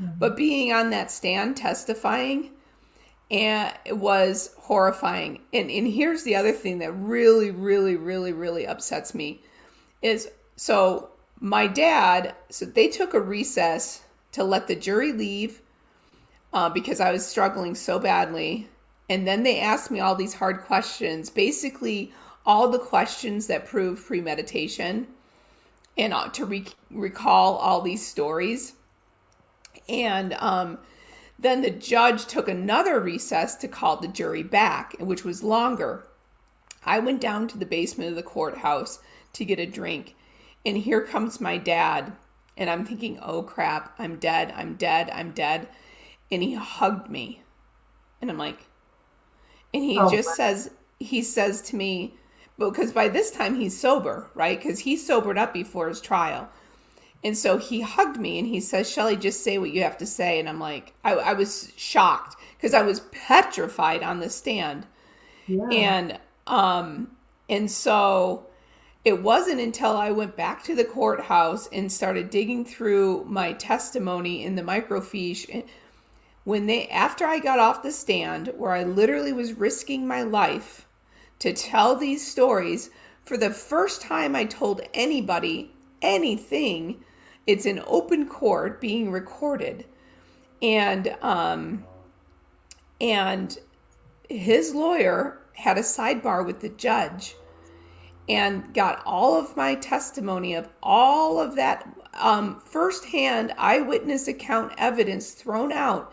Mm-hmm. 0.00 0.18
But 0.18 0.36
being 0.36 0.72
on 0.72 0.90
that 0.90 1.10
stand 1.10 1.56
testifying, 1.56 2.50
and 3.30 3.74
it 3.84 3.96
was 3.96 4.54
horrifying. 4.58 5.40
And 5.52 5.70
and 5.70 5.86
here's 5.88 6.22
the 6.22 6.36
other 6.36 6.52
thing 6.52 6.78
that 6.78 6.92
really, 6.92 7.50
really, 7.50 7.96
really, 7.96 8.32
really 8.32 8.66
upsets 8.66 9.14
me 9.14 9.42
is 10.02 10.28
so 10.56 11.10
my 11.40 11.66
dad. 11.66 12.34
So 12.50 12.64
they 12.64 12.88
took 12.88 13.14
a 13.14 13.20
recess 13.20 14.02
to 14.32 14.44
let 14.44 14.66
the 14.66 14.76
jury 14.76 15.12
leave 15.12 15.60
uh, 16.52 16.70
because 16.70 17.00
I 17.00 17.12
was 17.12 17.26
struggling 17.26 17.74
so 17.74 17.98
badly, 17.98 18.68
and 19.10 19.26
then 19.26 19.42
they 19.42 19.60
asked 19.60 19.90
me 19.90 20.00
all 20.00 20.14
these 20.14 20.34
hard 20.34 20.62
questions. 20.62 21.28
Basically, 21.28 22.12
all 22.48 22.70
the 22.70 22.78
questions 22.78 23.46
that 23.46 23.66
prove 23.66 24.06
premeditation, 24.06 25.06
and 25.98 26.14
uh, 26.14 26.28
to 26.30 26.46
re- 26.46 26.64
recall 26.90 27.56
all 27.56 27.82
these 27.82 28.04
stories. 28.04 28.72
And 29.86 30.32
um, 30.38 30.78
then 31.38 31.60
the 31.60 31.70
judge 31.70 32.24
took 32.24 32.48
another 32.48 33.00
recess 33.00 33.54
to 33.56 33.68
call 33.68 33.98
the 33.98 34.08
jury 34.08 34.42
back, 34.42 34.96
which 34.98 35.24
was 35.24 35.42
longer. 35.42 36.06
I 36.86 37.00
went 37.00 37.20
down 37.20 37.48
to 37.48 37.58
the 37.58 37.66
basement 37.66 38.08
of 38.08 38.16
the 38.16 38.22
courthouse 38.22 39.00
to 39.34 39.44
get 39.44 39.58
a 39.58 39.66
drink, 39.66 40.16
and 40.64 40.78
here 40.78 41.02
comes 41.02 41.42
my 41.42 41.58
dad. 41.58 42.12
And 42.56 42.70
I'm 42.70 42.86
thinking, 42.86 43.18
oh 43.22 43.42
crap, 43.42 43.94
I'm 43.98 44.16
dead, 44.16 44.54
I'm 44.56 44.74
dead, 44.76 45.10
I'm 45.10 45.32
dead. 45.32 45.68
And 46.32 46.42
he 46.42 46.54
hugged 46.54 47.10
me. 47.10 47.42
And 48.22 48.30
I'm 48.30 48.38
like, 48.38 48.66
and 49.74 49.84
he 49.84 49.98
oh, 49.98 50.10
just 50.10 50.34
says, 50.34 50.70
he 50.98 51.22
says 51.22 51.60
to 51.62 51.76
me, 51.76 52.14
because 52.58 52.92
by 52.92 53.08
this 53.08 53.30
time 53.30 53.54
he's 53.54 53.78
sober, 53.78 54.28
right? 54.34 54.58
Because 54.58 54.80
he 54.80 54.96
sobered 54.96 55.38
up 55.38 55.52
before 55.52 55.88
his 55.88 56.00
trial. 56.00 56.48
And 57.22 57.36
so 57.36 57.56
he 57.56 57.80
hugged 57.80 58.18
me 58.18 58.38
and 58.38 58.46
he 58.46 58.60
says, 58.60 58.90
Shelly, 58.90 59.16
just 59.16 59.42
say 59.42 59.58
what 59.58 59.70
you 59.70 59.82
have 59.82 59.98
to 59.98 60.06
say. 60.06 60.38
And 60.38 60.48
I'm 60.48 60.60
like, 60.60 60.94
I, 61.04 61.14
I 61.14 61.32
was 61.32 61.72
shocked 61.76 62.36
because 62.56 62.74
I 62.74 62.82
was 62.82 63.00
petrified 63.12 64.02
on 64.02 64.20
the 64.20 64.30
stand. 64.30 64.86
Yeah. 65.46 65.68
And, 65.70 66.18
um, 66.46 67.12
and 67.48 67.70
so 67.70 68.46
it 69.04 69.22
wasn't 69.22 69.60
until 69.60 69.96
I 69.96 70.10
went 70.10 70.36
back 70.36 70.64
to 70.64 70.74
the 70.74 70.84
courthouse 70.84 71.68
and 71.72 71.90
started 71.90 72.30
digging 72.30 72.64
through 72.64 73.24
my 73.24 73.52
testimony 73.52 74.44
in 74.44 74.54
the 74.54 74.62
microfiche 74.62 75.64
when 76.44 76.66
they, 76.66 76.88
after 76.88 77.26
I 77.26 77.38
got 77.40 77.58
off 77.58 77.82
the 77.82 77.92
stand, 77.92 78.52
where 78.56 78.72
I 78.72 78.84
literally 78.84 79.32
was 79.32 79.52
risking 79.54 80.06
my 80.06 80.22
life 80.22 80.87
to 81.40 81.52
tell 81.52 81.96
these 81.96 82.26
stories, 82.26 82.90
for 83.24 83.36
the 83.36 83.50
first 83.50 84.02
time 84.02 84.34
I 84.34 84.44
told 84.44 84.80
anybody 84.94 85.72
anything. 86.02 87.04
It's 87.46 87.66
an 87.66 87.82
open 87.86 88.28
court 88.28 88.80
being 88.80 89.10
recorded. 89.10 89.86
And 90.60 91.16
um 91.22 91.84
and 93.00 93.56
his 94.28 94.74
lawyer 94.74 95.40
had 95.54 95.78
a 95.78 95.82
sidebar 95.82 96.44
with 96.44 96.60
the 96.60 96.68
judge 96.68 97.34
and 98.28 98.74
got 98.74 99.02
all 99.06 99.36
of 99.36 99.56
my 99.56 99.74
testimony 99.74 100.54
of 100.54 100.68
all 100.82 101.40
of 101.40 101.56
that 101.56 101.88
um, 102.14 102.60
firsthand 102.60 103.54
eyewitness 103.56 104.28
account 104.28 104.72
evidence 104.76 105.32
thrown 105.32 105.72
out 105.72 106.12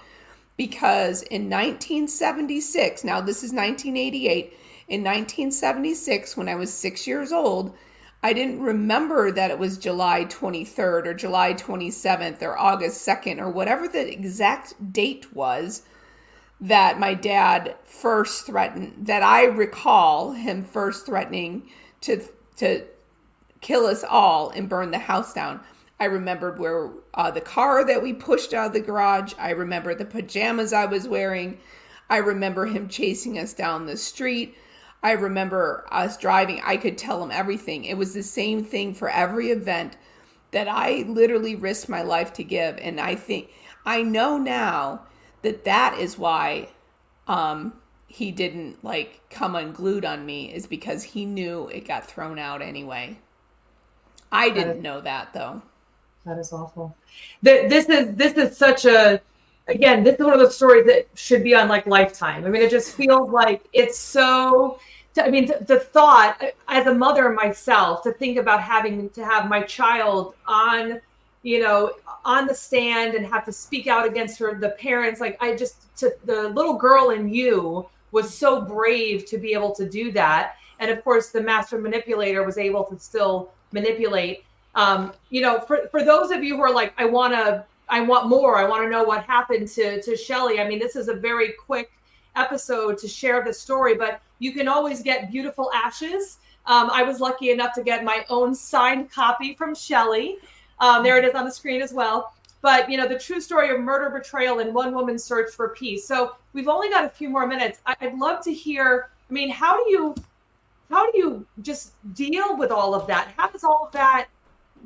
because 0.57 1.23
in 1.23 1.49
1976, 1.49 3.03
now 3.03 3.19
this 3.19 3.38
is 3.43 3.51
1988, 3.51 4.57
in 4.88 5.02
1976, 5.02 6.38
when 6.38 6.48
I 6.48 6.56
was 6.56 6.74
six 6.74 7.08
years 7.08 7.32
old, 7.32 7.76
I 8.21 8.34
didn't 8.34 8.62
remember 8.62 9.32
that 9.32 9.52
it 9.52 9.60
was 9.60 9.78
July 9.78 10.26
23rd 10.26 11.06
or 11.06 11.13
July 11.13 11.54
27th 11.54 12.41
or 12.41 12.58
August 12.58 13.08
2nd 13.08 13.39
or 13.39 13.50
whatever 13.50 13.88
the 13.88 14.12
exact 14.12 14.91
date 14.91 15.34
was 15.34 15.84
that 16.60 17.00
my 17.00 17.13
dad 17.13 17.76
first 17.84 18.45
threatened 18.45 18.93
that 19.06 19.21
I 19.21 19.45
recall 19.45 20.32
him 20.32 20.63
first 20.63 21.06
threatening 21.06 21.69
to 22.02 22.24
to 22.58 22.86
kill 23.62 23.86
us 23.86 24.04
all 24.04 24.50
and 24.52 24.69
burn 24.69 24.91
the 24.91 25.00
house 25.00 25.34
down. 25.34 25.60
I 26.00 26.06
remembered 26.06 26.60
where 26.60 26.91
uh, 27.13 27.32
the 27.32 27.41
car 27.41 27.86
that 27.86 28.02
we 28.02 28.13
pushed 28.13 28.54
out 28.54 28.67
of 28.67 28.74
the 28.74 28.80
garage. 28.80 29.34
I 29.38 29.52
remember 29.52 29.95
the 29.95 30.06
pajamas 30.06 30.74
I 30.74 30.86
was 30.86 31.08
wearing. 31.08 31.60
I 32.10 32.17
remember 32.17 32.65
him 32.65 32.89
chasing 32.89 33.38
us 33.38 33.54
down 33.54 33.86
the 33.86 33.98
street. 33.98 34.58
I 35.06 35.12
remember 35.12 35.86
us 35.91 36.18
driving, 36.18 36.62
I 36.63 36.78
could 36.78 36.98
tell 36.98 37.24
him 37.24 37.30
everything. 37.30 37.86
It 37.86 37.96
was 37.96 38.15
the 38.15 38.24
same 38.24 38.63
thing 38.63 38.96
for 38.96 39.08
every 39.08 39.52
event 39.52 39.98
that 40.50 40.68
I 40.68 41.06
literally 41.08 41.56
risked 41.56 41.89
my 41.89 42.02
life 42.02 42.34
to 42.34 42.44
give. 42.44 42.80
And 42.80 43.00
I 43.00 43.13
think, 43.13 43.52
I 43.86 44.02
know 44.02 44.39
now 44.39 45.06
that 45.44 45.63
that 45.65 46.00
is 46.00 46.18
why 46.18 46.70
um, 47.28 47.74
he 48.08 48.32
didn't 48.32 48.84
like 48.84 49.22
come 49.30 49.56
unglued 49.56 50.06
on 50.06 50.26
me, 50.26 50.52
is 50.52 50.65
because 50.65 51.04
he 51.04 51.24
knew 51.24 51.68
it 51.68 51.88
got 51.88 52.08
thrown 52.08 52.39
out 52.39 52.63
anyway. 52.63 53.20
I 54.32 54.50
didn't 54.50 54.82
know 54.82 55.02
that 55.02 55.34
though. 55.34 55.62
That 56.26 56.39
is 56.39 56.52
awful. 56.52 56.98
This 57.44 57.88
is 57.89 58.15
this 58.15 58.34
is 58.34 58.58
such 58.58 58.86
a 58.86 59.22
again, 59.68 60.04
this 60.04 60.15
is 60.15 60.26
one 60.26 60.34
of 60.34 60.39
those 60.39 60.56
stories 60.56 60.88
that 60.88 61.08
should 61.13 61.44
be 61.44 61.54
on 61.54 61.68
like 61.68 61.86
Lifetime. 61.86 62.44
I 62.44 62.50
mean, 62.50 62.63
it 62.63 62.72
just 62.72 62.96
feels 62.96 63.30
like 63.30 63.68
it's 63.72 64.00
so 64.00 64.80
I 65.17 65.30
mean, 65.30 65.45
the, 65.45 65.63
the 65.65 65.80
thought 65.80 66.41
as 66.67 66.88
a 66.88 66.93
mother 66.93 67.30
myself 67.30 68.04
to 68.04 68.12
think 68.12 68.38
about 68.38 68.62
having 68.62 69.10
to 69.12 69.25
have 69.25 69.47
my 69.47 69.62
child 69.62 70.36
on, 70.47 70.99
you 71.43 71.62
know, 71.62 71.93
on 72.25 72.47
the 72.47 72.56
stand 72.56 73.13
and 73.15 73.25
have 73.25 73.45
to 73.45 73.51
speak 73.51 73.88
out 73.88 74.06
against 74.06 74.39
her, 74.39 74.56
the 74.56 74.69
parents, 74.69 75.21
like 75.21 75.38
I 75.41 75.56
just, 75.56 75.95
to 75.97 76.13
the 76.25 76.49
little 76.49 76.78
girl 76.78 77.12
in 77.12 77.30
you 77.30 77.88
was 78.12 78.34
so 78.34 78.62
brave 78.62 79.25
to 79.28 79.38
be 79.38 79.54
able 79.54 79.73
to 79.75 79.88
do 79.88 80.12
that. 80.13 80.56
And 80.80 80.91
of 80.91 81.04
course, 81.04 81.30
the 81.30 81.41
master 81.41 81.78
manipulator 81.78 82.43
was 82.43 82.58
able 82.58 82.84
to 82.86 82.99
still 82.99 83.51
manipulate. 83.71 84.43
Um, 84.73 85.13
you 85.30 85.41
know, 85.41 85.60
for, 85.60 85.88
for 85.89 86.04
those 86.04 86.32
of 86.32 86.43
you 86.43 86.58
who 86.58 86.62
are 86.62 86.73
like, 86.73 86.93
I 86.97 87.06
want 87.06 87.34
to, 87.34 87.65
I 87.88 88.01
want 88.01 88.28
more. 88.28 88.58
I 88.58 88.67
want 88.67 88.84
to 88.84 88.89
know 88.89 89.04
what 89.04 89.23
happened 89.23 89.67
to 89.69 90.01
to 90.01 90.17
Shelly. 90.17 90.60
I 90.60 90.67
mean, 90.67 90.80
this 90.80 90.95
is 90.95 91.08
a 91.08 91.13
very 91.13 91.54
quick 91.54 91.91
episode 92.36 92.98
to 93.00 93.08
share 93.08 93.43
the 93.43 93.54
story, 93.54 93.95
but 93.95 94.21
you 94.39 94.52
can 94.52 94.67
always 94.67 95.02
get 95.02 95.32
beautiful 95.32 95.71
ashes. 95.74 96.39
Um, 96.65 96.89
I 96.91 97.04
was 97.04 97.19
lucky 97.19 97.52
enough 97.52 97.74
to 97.76 97.84
get 97.84 98.04
my 98.04 98.26
own 98.30 98.56
signed 98.56 99.12
copy 99.12 99.54
from 99.54 99.76
Shelly. 99.76 100.38
Um, 100.80 101.04
there 101.04 101.17
it 101.17 101.26
is 101.26 101.34
on 101.36 101.45
the 101.45 101.52
screen 101.52 101.82
as 101.82 101.93
well. 101.93 102.34
But 102.62 102.89
you 102.89 102.98
know, 102.98 103.08
the 103.08 103.19
true 103.19 103.39
story 103.39 103.69
of 103.69 103.80
murder, 103.80 104.10
betrayal, 104.10 104.60
and 104.60 104.74
one 104.74 104.93
woman's 104.93 105.24
search 105.24 105.52
for 105.52 105.69
peace. 105.69 106.08
So 106.08 106.36
we've 106.54 106.67
only 106.67 106.89
got 106.89 107.06
a 107.06 107.10
few 107.10 107.30
more 107.30 107.45
minutes. 107.45 107.80
I'd 107.86 108.17
love 108.17 108.43
to 108.45 108.54
hear. 108.54 109.10
I 109.30 109.34
mean, 109.34 109.52
how 109.52 109.84
do 109.84 109.89
you, 109.91 110.15
how 110.89 111.12
do 111.12 111.17
you 111.17 111.45
just 111.62 111.93
deal 112.15 112.58
with 112.58 112.71
all 112.71 112.95
of 112.95 113.06
that? 113.08 113.34
How 113.38 113.50
does 113.50 113.63
all 113.63 113.86
of 113.86 113.91
that 113.91 114.28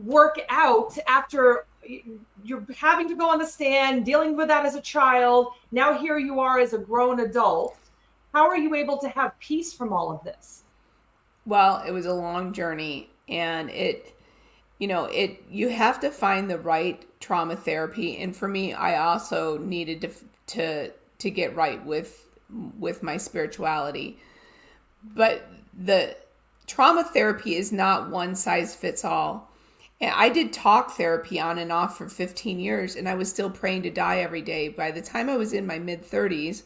work 0.04 0.40
out 0.50 0.98
after 1.08 1.66
you're 2.44 2.66
having 2.76 3.08
to 3.10 3.16
go 3.16 3.30
on 3.30 3.40
the 3.40 3.46
stand, 3.46 4.06
dealing 4.06 4.36
with 4.36 4.48
that 4.48 4.66
as 4.66 4.76
a 4.76 4.82
child. 4.82 5.54
Now 5.72 5.98
here 5.98 6.18
you 6.18 6.40
are 6.40 6.60
as 6.60 6.74
a 6.74 6.78
grown 6.78 7.20
adult. 7.20 7.78
How 8.34 8.48
are 8.48 8.58
you 8.58 8.76
able 8.76 8.98
to 9.00 9.10
have 9.10 9.38
peace 9.40 9.74
from 9.74 9.92
all 9.92 10.12
of 10.12 10.24
this? 10.24 10.64
Well, 11.46 11.84
it 11.88 11.92
was 11.92 12.06
a 12.06 12.14
long 12.14 12.54
journey 12.54 13.10
and 13.28 13.70
it 13.70 14.16
you 14.78 14.88
know, 14.88 15.06
it 15.06 15.44
you 15.50 15.70
have 15.70 16.00
to 16.02 16.10
find 16.10 16.50
the 16.50 16.58
right 16.58 17.06
trauma 17.20 17.56
therapy 17.56 18.18
and 18.18 18.36
for 18.36 18.48
me 18.48 18.74
I 18.74 18.98
also 19.04 19.58
needed 19.58 20.02
to 20.02 20.12
to 20.56 20.92
to 21.20 21.30
get 21.30 21.56
right 21.56 21.84
with 21.86 22.30
with 22.78 23.04
my 23.04 23.18
spirituality. 23.18 24.20
But 25.04 25.50
the 25.78 26.16
trauma 26.68 27.04
therapy 27.04 27.56
is 27.56 27.72
not 27.72 28.10
one 28.10 28.36
size 28.36 28.76
fits 28.76 29.04
all 29.04 29.49
and 30.02 30.12
I 30.16 30.30
did 30.30 30.54
talk 30.54 30.92
therapy 30.92 31.40
on 31.40 31.58
and 31.58 31.72
off 31.72 31.98
for 31.98 32.08
15 32.08 32.60
years, 32.60 32.96
and 32.96 33.08
I 33.08 33.16
was 33.16 33.30
still 33.30 33.50
praying 33.50 33.84
to 33.84 33.90
die 33.90 34.20
every 34.20 34.42
day. 34.42 34.70
By 34.70 34.92
the 34.92 35.02
time 35.02 35.30
I 35.30 35.38
was 35.38 35.54
in 35.54 35.68
my 35.68 35.80
mid 35.80 36.04
30s, 36.04 36.64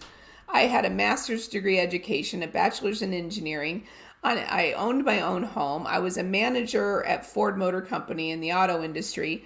I 0.50 0.62
had 0.62 0.86
a 0.86 0.90
master's 0.90 1.48
degree 1.48 1.80
education, 1.80 2.44
a 2.44 2.48
bachelor's 2.48 3.02
in 3.02 3.14
engineering. 3.14 3.86
I 4.24 4.74
owned 4.78 5.04
my 5.04 5.20
own 5.20 5.44
home. 5.44 5.86
I 5.86 6.00
was 6.00 6.18
a 6.18 6.24
manager 6.24 7.04
at 7.04 7.26
Ford 7.26 7.58
Motor 7.58 7.82
Company 7.82 8.32
in 8.32 8.40
the 8.40 8.54
auto 8.54 8.82
industry. 8.82 9.46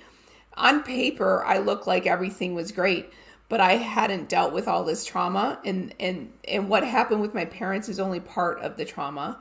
On 0.55 0.83
paper, 0.83 1.43
I 1.45 1.57
looked 1.57 1.87
like 1.87 2.05
everything 2.05 2.53
was 2.53 2.71
great, 2.71 3.11
but 3.49 3.59
I 3.59 3.73
hadn't 3.73 4.29
dealt 4.29 4.53
with 4.53 4.67
all 4.67 4.83
this 4.83 5.03
trauma. 5.03 5.59
And, 5.65 5.95
and, 5.99 6.31
and 6.47 6.69
what 6.69 6.83
happened 6.83 7.21
with 7.21 7.33
my 7.33 7.45
parents 7.45 7.89
is 7.89 7.99
only 7.99 8.19
part 8.19 8.59
of 8.59 8.77
the 8.77 8.85
trauma 8.85 9.39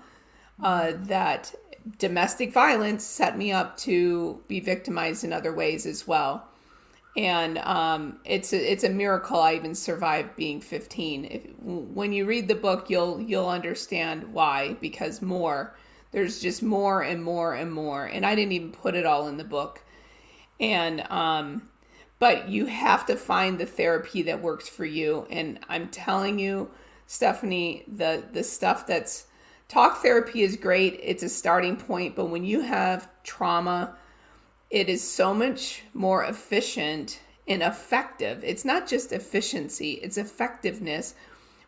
uh, 0.62 0.92
that 1.00 1.54
domestic 1.98 2.52
violence 2.52 3.04
set 3.04 3.38
me 3.38 3.52
up 3.52 3.76
to 3.78 4.42
be 4.48 4.60
victimized 4.60 5.24
in 5.24 5.32
other 5.32 5.54
ways 5.54 5.86
as 5.86 6.06
well. 6.06 6.44
and 7.16 7.58
um, 7.58 8.18
it's 8.24 8.52
a, 8.52 8.72
it's 8.72 8.84
a 8.84 8.90
miracle 8.90 9.40
I 9.40 9.54
even 9.54 9.74
survived 9.74 10.36
being 10.36 10.60
15. 10.60 11.26
If, 11.26 11.42
when 11.62 12.12
you 12.12 12.26
read 12.26 12.48
the 12.48 12.54
book, 12.54 12.90
you'll 12.90 13.20
you'll 13.20 13.48
understand 13.48 14.32
why 14.34 14.76
because 14.80 15.22
more 15.22 15.76
there's 16.12 16.40
just 16.40 16.62
more 16.62 17.02
and 17.02 17.22
more 17.24 17.54
and 17.54 17.72
more, 17.72 18.06
and 18.06 18.26
I 18.26 18.34
didn't 18.34 18.52
even 18.52 18.72
put 18.72 18.94
it 18.96 19.06
all 19.06 19.28
in 19.28 19.38
the 19.38 19.44
book, 19.44 19.82
and 20.60 21.02
um, 21.10 21.68
but 22.18 22.48
you 22.48 22.66
have 22.66 23.06
to 23.06 23.16
find 23.16 23.58
the 23.58 23.66
therapy 23.66 24.22
that 24.22 24.42
works 24.42 24.68
for 24.68 24.84
you, 24.86 25.26
and 25.30 25.60
I'm 25.68 25.88
telling 25.88 26.38
you, 26.38 26.70
Stephanie, 27.06 27.84
the 27.88 28.24
the 28.32 28.44
stuff 28.44 28.86
that's 28.86 29.26
talk 29.68 30.02
therapy 30.02 30.42
is 30.42 30.56
great. 30.56 31.00
It's 31.02 31.22
a 31.22 31.28
starting 31.28 31.76
point, 31.76 32.16
but 32.16 32.26
when 32.26 32.44
you 32.44 32.60
have 32.60 33.08
trauma 33.22 33.96
it 34.70 34.88
is 34.88 35.08
so 35.08 35.32
much 35.32 35.82
more 35.94 36.24
efficient 36.24 37.20
and 37.46 37.62
effective. 37.62 38.42
It's 38.42 38.64
not 38.64 38.88
just 38.88 39.12
efficiency, 39.12 39.92
it's 40.02 40.18
effectiveness 40.18 41.14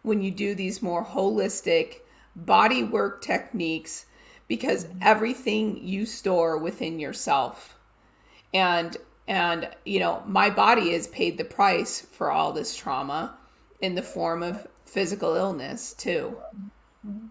when 0.03 0.23
you 0.23 0.31
do 0.31 0.55
these 0.55 0.83
more 0.83 1.05
holistic 1.05 2.01
body 2.35 2.83
work 2.83 3.23
techniques 3.23 4.07
because 4.49 4.89
everything 5.01 5.79
you 5.83 6.07
store 6.07 6.59
within 6.59 6.99
yourself. 6.99 7.77
And 8.53 8.97
and 9.27 9.69
you 9.85 10.01
know, 10.01 10.23
my 10.27 10.49
body 10.49 10.93
has 10.93 11.07
paid 11.07 11.37
the 11.37 11.45
price 11.45 12.01
for 12.01 12.31
all 12.31 12.53
this 12.53 12.75
trauma 12.75 13.37
in 13.81 13.95
the 13.95 14.03
form 14.03 14.43
of 14.43 14.67
physical 14.87 15.35
illness 15.35 15.93
too. 15.93 16.39
Mm-hmm. 17.07 17.27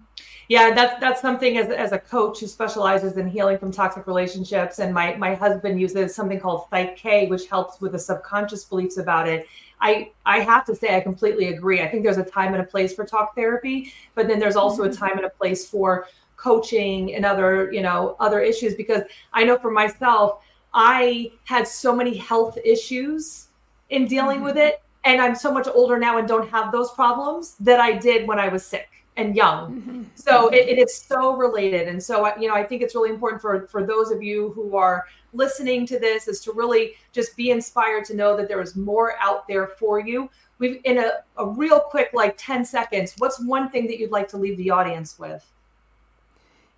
Yeah 0.49 0.73
that's 0.73 0.99
that's 1.01 1.21
something 1.21 1.57
as, 1.57 1.69
as 1.69 1.91
a 1.91 1.99
coach 1.99 2.39
who 2.39 2.47
specializes 2.47 3.17
in 3.17 3.27
healing 3.27 3.57
from 3.57 3.71
toxic 3.71 4.07
relationships 4.07 4.79
and 4.79 4.93
my 4.93 5.15
my 5.15 5.35
husband 5.35 5.79
uses 5.79 6.15
something 6.15 6.39
called 6.39 6.67
psych 6.69 6.95
k 6.95 7.27
which 7.27 7.47
helps 7.47 7.81
with 7.81 7.91
the 7.91 7.99
subconscious 7.99 8.63
beliefs 8.63 8.97
about 8.97 9.27
it 9.27 9.45
i 9.81 10.09
i 10.25 10.39
have 10.39 10.65
to 10.65 10.73
say 10.73 10.95
i 10.95 11.01
completely 11.01 11.49
agree 11.49 11.81
i 11.81 11.87
think 11.87 12.01
there's 12.01 12.17
a 12.17 12.23
time 12.23 12.53
and 12.53 12.61
a 12.61 12.65
place 12.65 12.93
for 12.93 13.03
talk 13.03 13.35
therapy 13.35 13.91
but 14.15 14.27
then 14.27 14.39
there's 14.39 14.55
also 14.55 14.83
a 14.83 14.89
mm-hmm. 14.89 14.97
time 14.97 15.17
and 15.17 15.25
a 15.25 15.29
place 15.29 15.69
for 15.69 16.07
coaching 16.37 17.13
and 17.15 17.25
other 17.25 17.71
you 17.73 17.81
know 17.81 18.15
other 18.19 18.39
issues 18.39 18.73
because 18.75 19.01
i 19.33 19.43
know 19.43 19.57
for 19.57 19.71
myself 19.71 20.39
i 20.73 21.29
had 21.43 21.67
so 21.67 21.93
many 21.93 22.15
health 22.15 22.57
issues 22.63 23.49
in 23.89 24.07
dealing 24.07 24.37
mm-hmm. 24.37 24.45
with 24.45 24.57
it 24.57 24.81
and 25.03 25.21
i'm 25.21 25.35
so 25.35 25.51
much 25.51 25.67
older 25.67 25.97
now 25.97 26.17
and 26.17 26.27
don't 26.27 26.49
have 26.49 26.71
those 26.71 26.91
problems 26.91 27.55
that 27.59 27.81
i 27.81 27.91
did 27.91 28.25
when 28.27 28.39
i 28.39 28.47
was 28.47 28.65
sick 28.65 28.87
and 29.17 29.35
young. 29.35 29.81
Mm-hmm. 29.81 30.03
So 30.15 30.47
it, 30.49 30.69
it 30.69 30.79
is 30.79 30.95
so 30.95 31.35
related. 31.35 31.87
And 31.87 32.01
so, 32.01 32.31
you 32.37 32.47
know, 32.47 32.53
I 32.53 32.63
think 32.63 32.81
it's 32.81 32.95
really 32.95 33.09
important 33.09 33.41
for, 33.41 33.67
for 33.67 33.83
those 33.85 34.11
of 34.11 34.21
you 34.23 34.51
who 34.53 34.77
are 34.77 35.05
listening 35.33 35.85
to 35.87 35.99
this 35.99 36.27
is 36.27 36.39
to 36.41 36.53
really 36.53 36.93
just 37.11 37.35
be 37.35 37.49
inspired 37.49 38.05
to 38.05 38.15
know 38.15 38.37
that 38.37 38.47
there 38.47 38.61
is 38.61 38.75
more 38.75 39.15
out 39.19 39.47
there 39.47 39.67
for 39.67 39.99
you. 39.99 40.29
We've 40.59 40.79
in 40.85 40.99
a, 40.99 41.11
a 41.37 41.45
real 41.45 41.79
quick, 41.79 42.11
like 42.13 42.35
10 42.37 42.63
seconds, 42.63 43.15
what's 43.17 43.39
one 43.39 43.69
thing 43.69 43.87
that 43.87 43.99
you'd 43.99 44.11
like 44.11 44.27
to 44.29 44.37
leave 44.37 44.57
the 44.57 44.69
audience 44.69 45.19
with? 45.19 45.45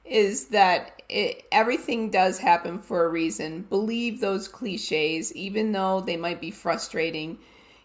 Is 0.06 0.47
that 0.47 1.02
it, 1.10 1.45
everything 1.52 2.10
does 2.10 2.39
happen 2.39 2.80
for 2.80 3.06
a 3.06 3.10
reason. 3.10 3.62
Believe 3.69 4.19
those 4.19 4.47
cliches, 4.47 5.36
even 5.36 5.71
though 5.71 6.02
they 6.02 6.17
might 6.17 6.41
be 6.41 6.52
frustrating. 6.52 7.38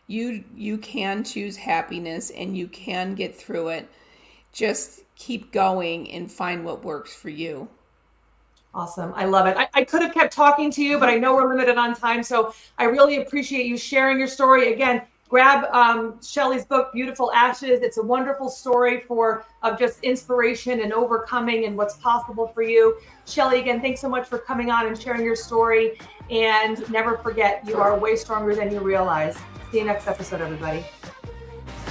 You 0.06 0.44
you 0.54 0.76
can 0.78 1.24
choose 1.24 1.56
happiness 1.56 2.30
and 2.30 2.56
you 2.56 2.68
can 2.68 3.14
get 3.14 3.34
through 3.34 3.68
it 3.68 3.88
just 4.54 5.02
keep 5.16 5.52
going 5.52 6.10
and 6.10 6.30
find 6.30 6.64
what 6.64 6.84
works 6.84 7.14
for 7.14 7.28
you. 7.28 7.68
Awesome. 8.72 9.12
I 9.14 9.26
love 9.26 9.46
it. 9.46 9.56
I, 9.56 9.68
I, 9.72 9.84
could 9.84 10.02
have 10.02 10.12
kept 10.12 10.32
talking 10.32 10.70
to 10.72 10.82
you, 10.82 10.98
but 10.98 11.08
I 11.08 11.14
know 11.14 11.34
we're 11.34 11.48
limited 11.48 11.76
on 11.76 11.94
time. 11.94 12.24
So 12.24 12.52
I 12.76 12.84
really 12.84 13.18
appreciate 13.18 13.66
you 13.66 13.76
sharing 13.76 14.18
your 14.18 14.26
story. 14.26 14.72
Again, 14.72 15.02
grab 15.28 15.64
um, 15.72 16.20
Shelly's 16.20 16.64
book, 16.64 16.92
Beautiful 16.92 17.32
Ashes. 17.32 17.82
It's 17.82 17.98
a 17.98 18.02
wonderful 18.02 18.48
story 18.48 19.04
for 19.06 19.44
of 19.62 19.78
just 19.78 20.02
inspiration 20.02 20.80
and 20.80 20.92
overcoming 20.92 21.66
and 21.66 21.76
what's 21.76 21.96
possible 21.98 22.48
for 22.48 22.62
you. 22.62 22.98
Shelly, 23.26 23.60
again, 23.60 23.80
thanks 23.80 24.00
so 24.00 24.08
much 24.08 24.26
for 24.26 24.38
coming 24.38 24.72
on 24.72 24.88
and 24.88 25.00
sharing 25.00 25.24
your 25.24 25.36
story. 25.36 25.96
And 26.30 26.88
never 26.90 27.16
forget, 27.18 27.62
you 27.68 27.76
are 27.76 27.96
way 27.96 28.16
stronger 28.16 28.56
than 28.56 28.72
you 28.72 28.80
realize. 28.80 29.36
See 29.70 29.78
you 29.78 29.84
next 29.84 30.08
episode, 30.08 30.40
everybody. 30.40 30.84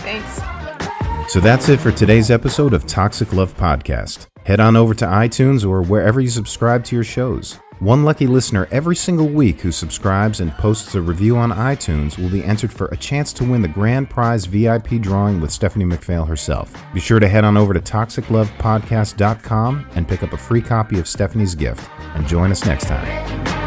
Thanks. 0.04 0.82
So 1.27 1.39
that's 1.39 1.69
it 1.69 1.79
for 1.79 1.91
today's 1.91 2.29
episode 2.29 2.73
of 2.73 2.86
Toxic 2.86 3.33
Love 3.33 3.57
Podcast. 3.57 4.27
Head 4.45 4.59
on 4.59 4.75
over 4.75 4.93
to 4.93 5.05
iTunes 5.05 5.67
or 5.67 5.81
wherever 5.81 6.21
you 6.21 6.29
subscribe 6.29 6.83
to 6.86 6.95
your 6.95 7.03
shows. 7.03 7.59
One 7.79 8.03
lucky 8.03 8.27
listener 8.27 8.67
every 8.71 8.95
single 8.95 9.27
week 9.27 9.62
who 9.62 9.71
subscribes 9.71 10.39
and 10.39 10.51
posts 10.53 10.95
a 10.95 11.01
review 11.01 11.38
on 11.38 11.51
iTunes 11.51 12.17
will 12.17 12.29
be 12.29 12.43
entered 12.43 12.71
for 12.71 12.88
a 12.88 12.97
chance 12.97 13.33
to 13.33 13.43
win 13.43 13.62
the 13.62 13.67
grand 13.67 14.09
prize 14.09 14.45
VIP 14.45 15.01
drawing 15.01 15.41
with 15.41 15.51
Stephanie 15.51 15.86
McPhail 15.86 16.27
herself. 16.27 16.73
Be 16.93 16.99
sure 16.99 17.19
to 17.19 17.27
head 17.27 17.43
on 17.43 17.57
over 17.57 17.73
to 17.73 17.81
toxiclovepodcast.com 17.81 19.89
and 19.95 20.07
pick 20.07 20.23
up 20.23 20.33
a 20.33 20.38
free 20.38 20.62
copy 20.62 20.99
of 20.99 21.07
Stephanie's 21.07 21.55
gift. 21.55 21.89
And 22.15 22.27
join 22.27 22.51
us 22.51 22.65
next 22.65 22.86
time. 22.86 23.62